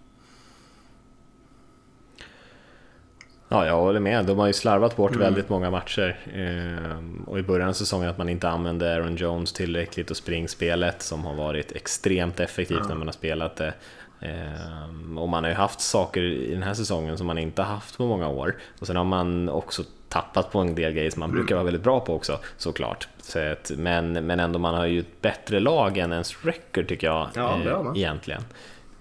[3.49, 4.25] Ja, jag håller med.
[4.25, 5.23] De har ju slarvat bort mm.
[5.23, 6.17] väldigt många matcher.
[6.35, 11.03] Eh, och i början av säsongen att man inte använde Aaron Jones tillräckligt och springspelet
[11.03, 12.89] som har varit extremt effektivt mm.
[12.89, 13.75] när man har spelat det.
[14.21, 17.97] Eh, och man har ju haft saker i den här säsongen som man inte haft
[17.97, 18.57] på många år.
[18.81, 21.41] Och sen har man också tappat på en del grejer som man mm.
[21.41, 23.09] brukar vara väldigt bra på också såklart.
[23.23, 27.07] Så att, men, men ändå, man har ju ett bättre lag än ens record tycker
[27.07, 28.43] jag ja, eh, egentligen.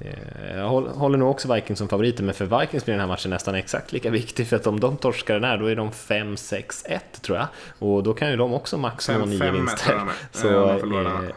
[0.03, 3.29] Eh, jag håller nog också Vikings som favoriter, men för Vikings blir den här matchen
[3.29, 6.99] nästan exakt lika viktig, för att om de torskar den här, då är de 5-6-1
[7.21, 7.47] tror jag.
[7.79, 10.01] Och då kan ju de också maxa nå nio vinster.
[10.31, 11.29] Så, ja, eh,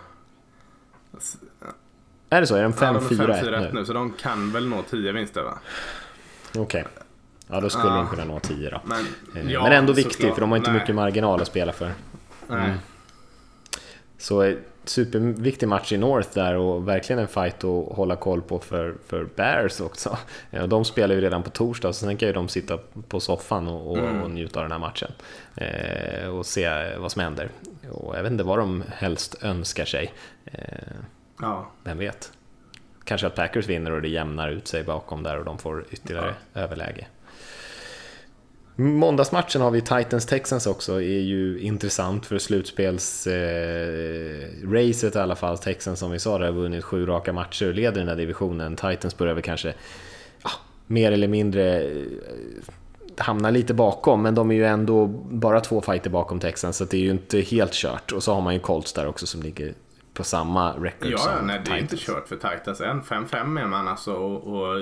[2.30, 2.56] är det så?
[2.56, 3.70] Är de 5-4-1 ja, nu?
[3.72, 3.84] nu?
[3.84, 5.58] Så de kan väl nå 10 vinster va?
[6.50, 6.62] Okej.
[6.62, 6.84] Okay.
[7.48, 7.96] Ja, då skulle ja.
[7.96, 8.80] de kunna nå 10 då.
[8.84, 10.80] Men, eh, ja, men ändå viktig, för de har inte Nej.
[10.80, 11.92] mycket marginal att spela för.
[12.50, 12.70] Mm.
[14.18, 14.56] Så eh,
[14.88, 19.24] superviktig match i North där och verkligen en fight att hålla koll på för, för
[19.36, 20.18] Bears också.
[20.68, 22.78] De spelar ju redan på torsdag så sen kan ju de sitta
[23.08, 24.22] på soffan och, och, mm.
[24.22, 25.12] och njuta av den här matchen
[25.54, 27.48] eh, och se vad som händer.
[27.90, 30.12] Och jag vet inte vad de helst önskar sig.
[30.44, 30.60] Eh,
[31.40, 31.70] ja.
[31.84, 32.32] Vem vet?
[33.04, 36.34] Kanske att Packers vinner och det jämnar ut sig bakom där och de får ytterligare
[36.52, 36.60] ja.
[36.60, 37.06] överläge.
[38.78, 45.58] Måndagsmatchen har vi Titans-Texans också, är ju intressant för slutspelsracet eh, i alla fall.
[45.58, 48.76] Texans som vi sa, har vunnit sju raka matcher och leder den här divisionen.
[48.76, 49.74] Titans börjar väl kanske
[50.42, 50.50] ja,
[50.86, 52.06] mer eller mindre eh,
[53.18, 56.96] hamna lite bakom, men de är ju ändå bara två fighter bakom Texans, så det
[56.96, 58.12] är ju inte helt kört.
[58.12, 59.74] Och så har man ju Colts där också som ligger
[60.14, 63.02] på samma record ja, som nej, det är inte kört för Titans än.
[63.02, 64.80] 5-5 är man alltså och, och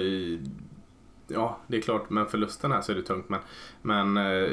[1.29, 3.29] ja, det är klart med förlusten här så är det tungt.
[3.29, 3.41] Men,
[3.83, 4.51] men eh,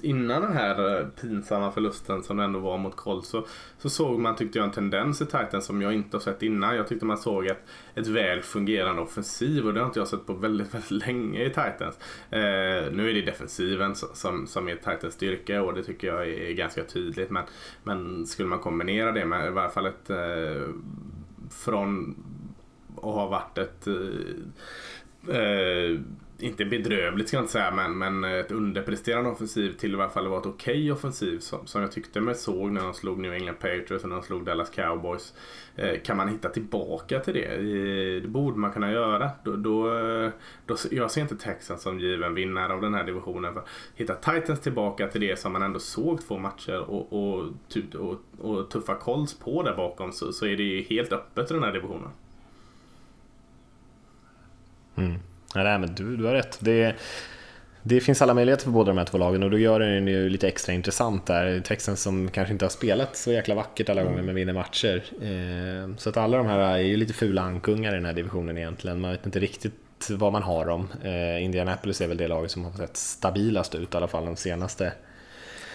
[0.00, 3.46] innan den här eh, pinsamma förlusten som det ändå var mot Colts så,
[3.78, 6.76] så såg man, tyckte jag, en tendens i Titans som jag inte har sett innan.
[6.76, 7.62] Jag tyckte man såg ett,
[7.94, 11.48] ett väl fungerande offensiv och det har inte jag sett på väldigt, väldigt länge i
[11.48, 11.98] Titans.
[12.30, 16.52] Eh, nu är det defensiven som, som är Titans styrka och det tycker jag är
[16.52, 17.30] ganska tydligt.
[17.30, 17.44] Men,
[17.82, 20.68] men skulle man kombinera det med i varje fall ett eh,
[21.50, 22.16] från
[22.96, 23.94] att ha varit ett eh,
[25.28, 26.00] eh,
[26.38, 30.28] inte bedrövligt ska jag inte säga, men, men ett underpresterande offensiv till i alla fall
[30.28, 33.32] vara ett okej okay offensiv som, som jag tyckte mig såg när de slog New
[33.32, 35.34] England Patriots och när de slog Dallas Cowboys.
[35.76, 37.56] Eh, kan man hitta tillbaka till det?
[38.20, 39.30] det borde man kunna göra.
[39.44, 40.30] Då, då, eh,
[40.66, 43.54] då, jag ser inte Texans som given vinnare av den här divisionen.
[43.54, 43.62] För
[43.94, 48.20] hitta Titans tillbaka till det som man ändå såg två matcher och, och, typ, och,
[48.38, 51.62] och tuffa kolls på där bakom så, så är det ju helt öppet i den
[51.62, 52.10] här divisionen.
[54.96, 55.18] Mm.
[55.54, 56.58] Nej, men du, du har rätt.
[56.60, 56.94] Det,
[57.82, 60.28] det finns alla möjligheter för båda de här två lagen och då gör den ju
[60.28, 61.60] lite extra intressant där.
[61.60, 65.04] Texans som kanske inte har spelat så jäkla vackert alla gånger men vinner matcher.
[65.22, 68.58] Eh, så att alla de här är ju lite fula ankungar i den här divisionen
[68.58, 69.00] egentligen.
[69.00, 70.88] Man vet inte riktigt vad man har dem.
[71.04, 74.36] Eh, Indianapolis är väl det laget som har sett stabilast ut i alla fall de
[74.36, 74.92] senaste,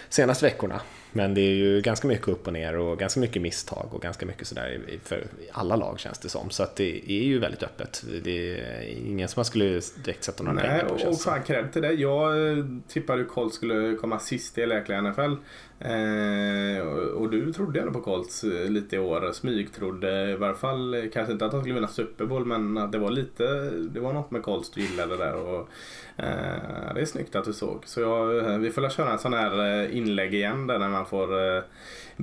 [0.08, 0.80] senaste veckorna.
[1.12, 4.26] Men det är ju ganska mycket upp och ner och ganska mycket misstag och ganska
[4.26, 6.50] mycket sådär för alla lag känns det som.
[6.50, 8.04] Så att det är ju väldigt öppet.
[8.24, 11.08] Det är ingen som man skulle direkt sätta några Nej, pengar på.
[11.10, 11.92] Och fan cred till det.
[11.92, 15.34] Jag eh, tippade ju Colts skulle komma sist i läkliga NFL.
[15.80, 16.82] Eh,
[17.14, 19.32] och du trodde ändå på Colts eh, lite i år.
[19.32, 22.92] Smygtrodde i varje fall, eh, kanske inte att de skulle vinna Super Bowl men att
[22.92, 25.34] det var lite, det var något med Colts du gillade där.
[25.34, 25.68] Och,
[26.16, 27.82] eh, det är snyggt att du såg.
[27.86, 31.56] Så jag, eh, vi får köra en sån här inlägg igen där när man får
[31.56, 31.62] eh,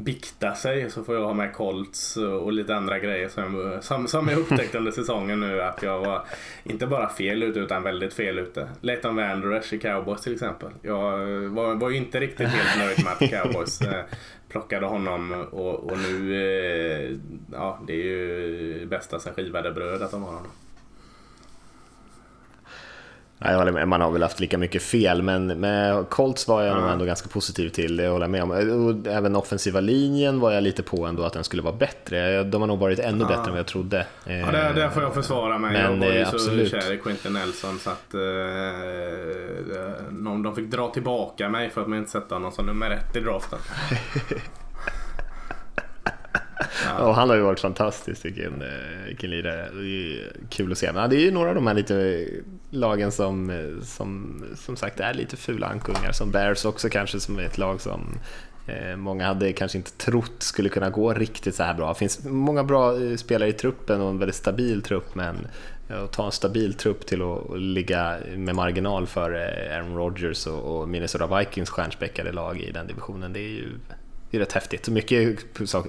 [0.03, 4.27] bikta sig så får jag ha med Colts och lite andra grejer som, som, som
[4.27, 6.25] jag upptäckte under säsongen nu att jag var
[6.63, 8.69] inte bara fel ute utan väldigt fel ute.
[8.81, 10.69] Leighton Vanderesh i Cowboys till exempel.
[10.81, 11.17] Jag
[11.49, 14.03] var, var inte riktigt helt nöjd med att Cowboys eh,
[14.49, 17.17] plockade honom och, och nu, eh,
[17.51, 20.51] ja det är ju bästa sen skivade bröd att de har honom.
[23.85, 26.89] Man har väl haft lika mycket fel, men med Colts var jag mm.
[26.89, 28.51] ändå ganska positiv till, det håller jag med om.
[28.51, 32.43] Och även offensiva linjen var jag lite på ändå att den skulle vara bättre.
[32.43, 34.05] De har nog varit ännu bättre än vad jag trodde.
[34.25, 35.71] Ja, där, där får jag försvara mig.
[35.71, 36.71] Men, jag var ju så absolut.
[36.71, 38.21] kär i Quentin Nelson så att eh,
[40.43, 43.19] de fick dra tillbaka mig för att man inte sätta honom som nummer ett i
[43.19, 43.59] draften.
[46.85, 47.03] Ja.
[47.03, 48.63] Och han har ju varit fantastisk, vilken,
[49.05, 49.69] vilken lirare.
[49.73, 50.91] Det är kul att se.
[50.91, 52.27] Men det är ju några av de här lite
[52.69, 53.51] lagen som,
[53.83, 56.11] som, som sagt är lite fula ankungar.
[56.11, 58.19] Som Bears också kanske, som är ett lag som
[58.67, 61.89] eh, många hade kanske inte trott skulle kunna gå riktigt så här bra.
[61.89, 65.47] Det finns många bra eh, spelare i truppen och en väldigt stabil trupp men
[65.89, 69.31] eh, att ta en stabil trupp till att ligga med marginal för
[69.71, 73.69] Aaron Rodgers och Minnesota Vikings stjärnspäckade lag i den divisionen, det är ju
[74.31, 74.89] det är rätt häftigt.
[74.89, 75.85] Mycket så,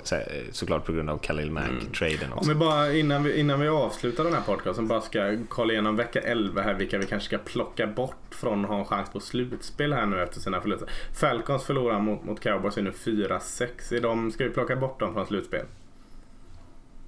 [0.52, 2.32] såklart på grund av Khalil Mack-traden mm.
[2.32, 2.50] också.
[2.50, 5.96] Om vi bara innan vi, innan vi avslutar den här podcasten bara ska kolla igenom
[5.96, 9.20] vecka 11 här vilka vi kanske ska plocka bort från att ha en chans på
[9.20, 10.88] slutspel här nu efter sina förluster.
[11.20, 14.30] Falcons förlorar mot, mot Cowboys är nu 4-6.
[14.30, 15.64] ska vi plocka bort dem från slutspel?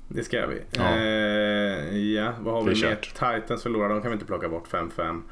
[0.09, 0.63] Det ska vi.
[0.71, 2.97] Ja, eh, ja vad har vi mer?
[2.97, 5.23] Titans förlorar, de kan vi inte plocka bort 5-5.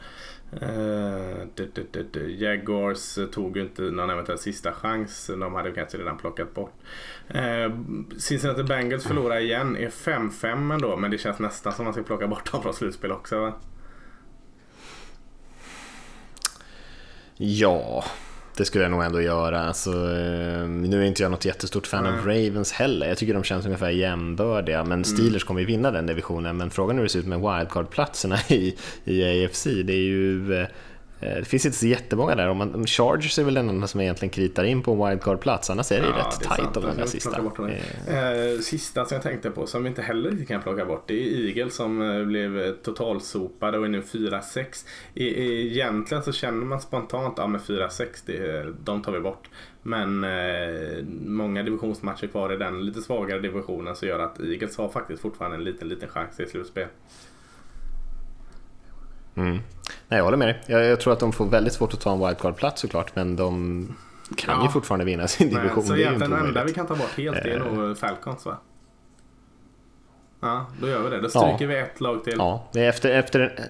[0.52, 5.26] Uh, Jaguars eh, tog ju inte någon eventuell sista chans.
[5.26, 6.74] De hade kanske redan plockat bort.
[7.34, 7.76] Uh,
[8.18, 9.76] Cincinnati Bengals förlorar igen.
[9.76, 12.74] Är 5-5 ändå men det känns nästan som att man ska plocka bort dem från
[12.74, 13.52] slutspel också va?
[17.36, 18.04] Ja,
[18.58, 19.60] det skulle jag nog ändå göra.
[19.60, 22.12] Alltså, eh, nu är inte jag något jättestort fan Nej.
[22.12, 23.08] av Ravens heller.
[23.08, 24.84] Jag tycker de känns ungefär jämbördiga.
[24.84, 25.04] Men mm.
[25.04, 25.46] Steelers mm.
[25.46, 26.56] kommer ju vinna den divisionen.
[26.56, 29.64] Men frågan är hur det ser ut med wildcard-platserna i, i AFC.
[29.64, 30.68] Det är ju Eh,
[31.20, 32.48] det finns inte så jättemånga där.
[32.48, 35.70] Om man, Chargers är väl den enda som egentligen kritar in på en wildcard-plats.
[35.70, 37.38] Annars är det ju ja, rätt tajt av de där sista.
[37.38, 41.14] Eh, sista som jag tänkte på, som vi inte heller riktigt kan plocka bort, det
[41.14, 44.86] är Eagle som eh, blev totalsopade och är nu 4-6.
[45.14, 49.48] Egentligen så känner man spontant, ja med 4-6, de tar vi bort.
[49.82, 54.88] Men eh, många divisionsmatcher kvar i den lite svagare divisionen så gör att Eagles har
[54.88, 56.86] faktiskt fortfarande en liten, liten chans i slutspel.
[59.38, 59.60] Mm.
[60.08, 60.62] Nej, jag håller med dig.
[60.66, 63.96] Jag, jag, tror att de får väldigt svårt att ta en wildcard-plats såklart, men de
[64.36, 64.62] kan ja.
[64.62, 65.74] ju fortfarande vinna sin division.
[65.76, 67.94] Nej, så egentligen den enda vi kan ta bort helt är nog eh.
[67.94, 68.56] Falcons va?
[70.40, 71.20] Ja, då gör vi det.
[71.20, 71.66] Då stryker ja.
[71.66, 72.34] vi ett lag till.
[72.38, 73.68] Ja, efter, efter,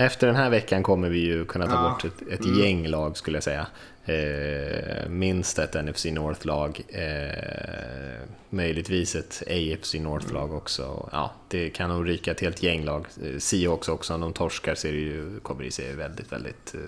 [0.00, 1.90] efter den här veckan kommer vi ju kunna ta ja.
[1.90, 2.58] bort ett, ett mm.
[2.58, 3.66] gäng lag skulle jag säga.
[4.04, 10.56] Eh, minst ett NFC North-lag, eh, möjligtvis ett AFC North-lag mm.
[10.56, 11.08] också.
[11.12, 13.06] Ja, det kan nog ryka ett helt gäng lag.
[13.24, 16.80] Eh, Seahawks också, om de torskar ser det ju, kommer det se väldigt, väldigt eh,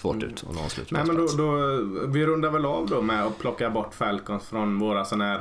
[0.00, 0.28] svårt mm.
[0.28, 1.56] ut att nå en Nej, men då, då,
[2.06, 5.40] Vi rundar väl av då med att plocka bort Falcons från våra sådana här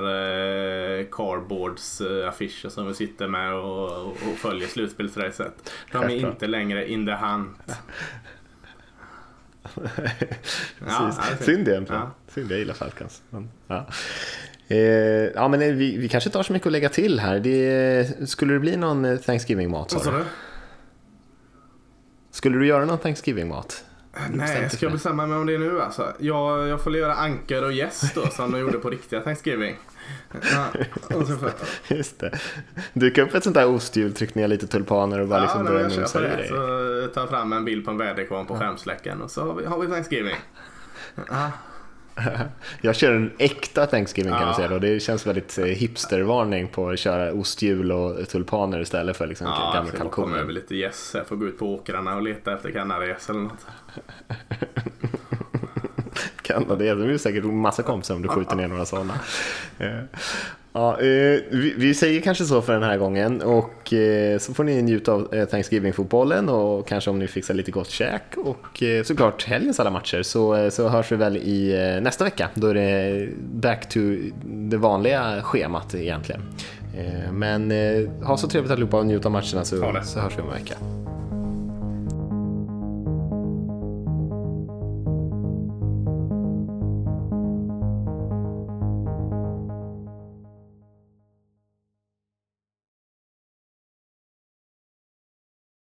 [1.00, 5.74] eh, cardboards eh, affischer som vi sitter med och, och följer slutspelsracet.
[5.92, 7.58] De är inte längre in the hunt.
[10.88, 12.02] ja, Synd egentligen.
[12.02, 12.12] Ja.
[12.28, 13.22] Synd, jag gillar Falcons.
[13.30, 13.86] Men, ja.
[14.68, 14.78] Eh,
[15.36, 17.40] ja, men vi, vi kanske har så mycket att lägga till här.
[17.40, 19.94] Det, skulle det bli någon eh, Thanksgiving-mat?
[19.94, 20.24] Vad sa du?
[22.32, 23.84] Skulle du göra någon Thanksgiving-mat?
[24.30, 26.14] Nej, jag ska bestämma mig om det nu alltså.
[26.20, 29.76] Jag, jag får göra ankor och gäst då som de gjorde på riktiga Thanksgiving.
[30.52, 30.66] Ja,
[31.88, 32.40] Just det.
[32.94, 35.90] Duka upp ett sånt där osthjul, tryck ner lite tulpaner och bara ja, liksom börja
[35.90, 36.48] i det.
[36.48, 38.60] Så ta fram en bild på en väderkvarn på ja.
[38.60, 40.36] skärmsläcken och så har vi, har vi Thanksgiving.
[41.16, 41.52] Ja.
[42.82, 46.90] Jag kör en äkta Thanksgiving kan du säga och det känns väldigt eh, hipstervarning på
[46.90, 50.36] att köra osthjul och tulpaner istället för liksom ja, gamla kalkoner.
[50.36, 51.12] Ja, över lite gäss.
[51.16, 53.68] Jag får gå ut på åkrarna och leta efter kanadagäss eller något.
[56.42, 59.14] Kanada, det är säkert massa kompisar om du skjuter ner några sådana.
[60.76, 64.54] Eh, ja, eh, vi, vi, säger kanske så för den här gången och eh, så
[64.54, 69.44] får ni njuta av Thanksgiving-fotbollen och kanske om ni fixar lite gott käk och såklart
[69.44, 72.50] helgens alla matcher så, så hörs vi väl i nästa vecka.
[72.54, 74.00] Då är det back to
[74.46, 76.42] det vanliga schemat egentligen.
[77.32, 77.72] Men
[78.24, 80.76] ha så trevligt allihopa och njut av matcherna så, så hörs vi om en vecka.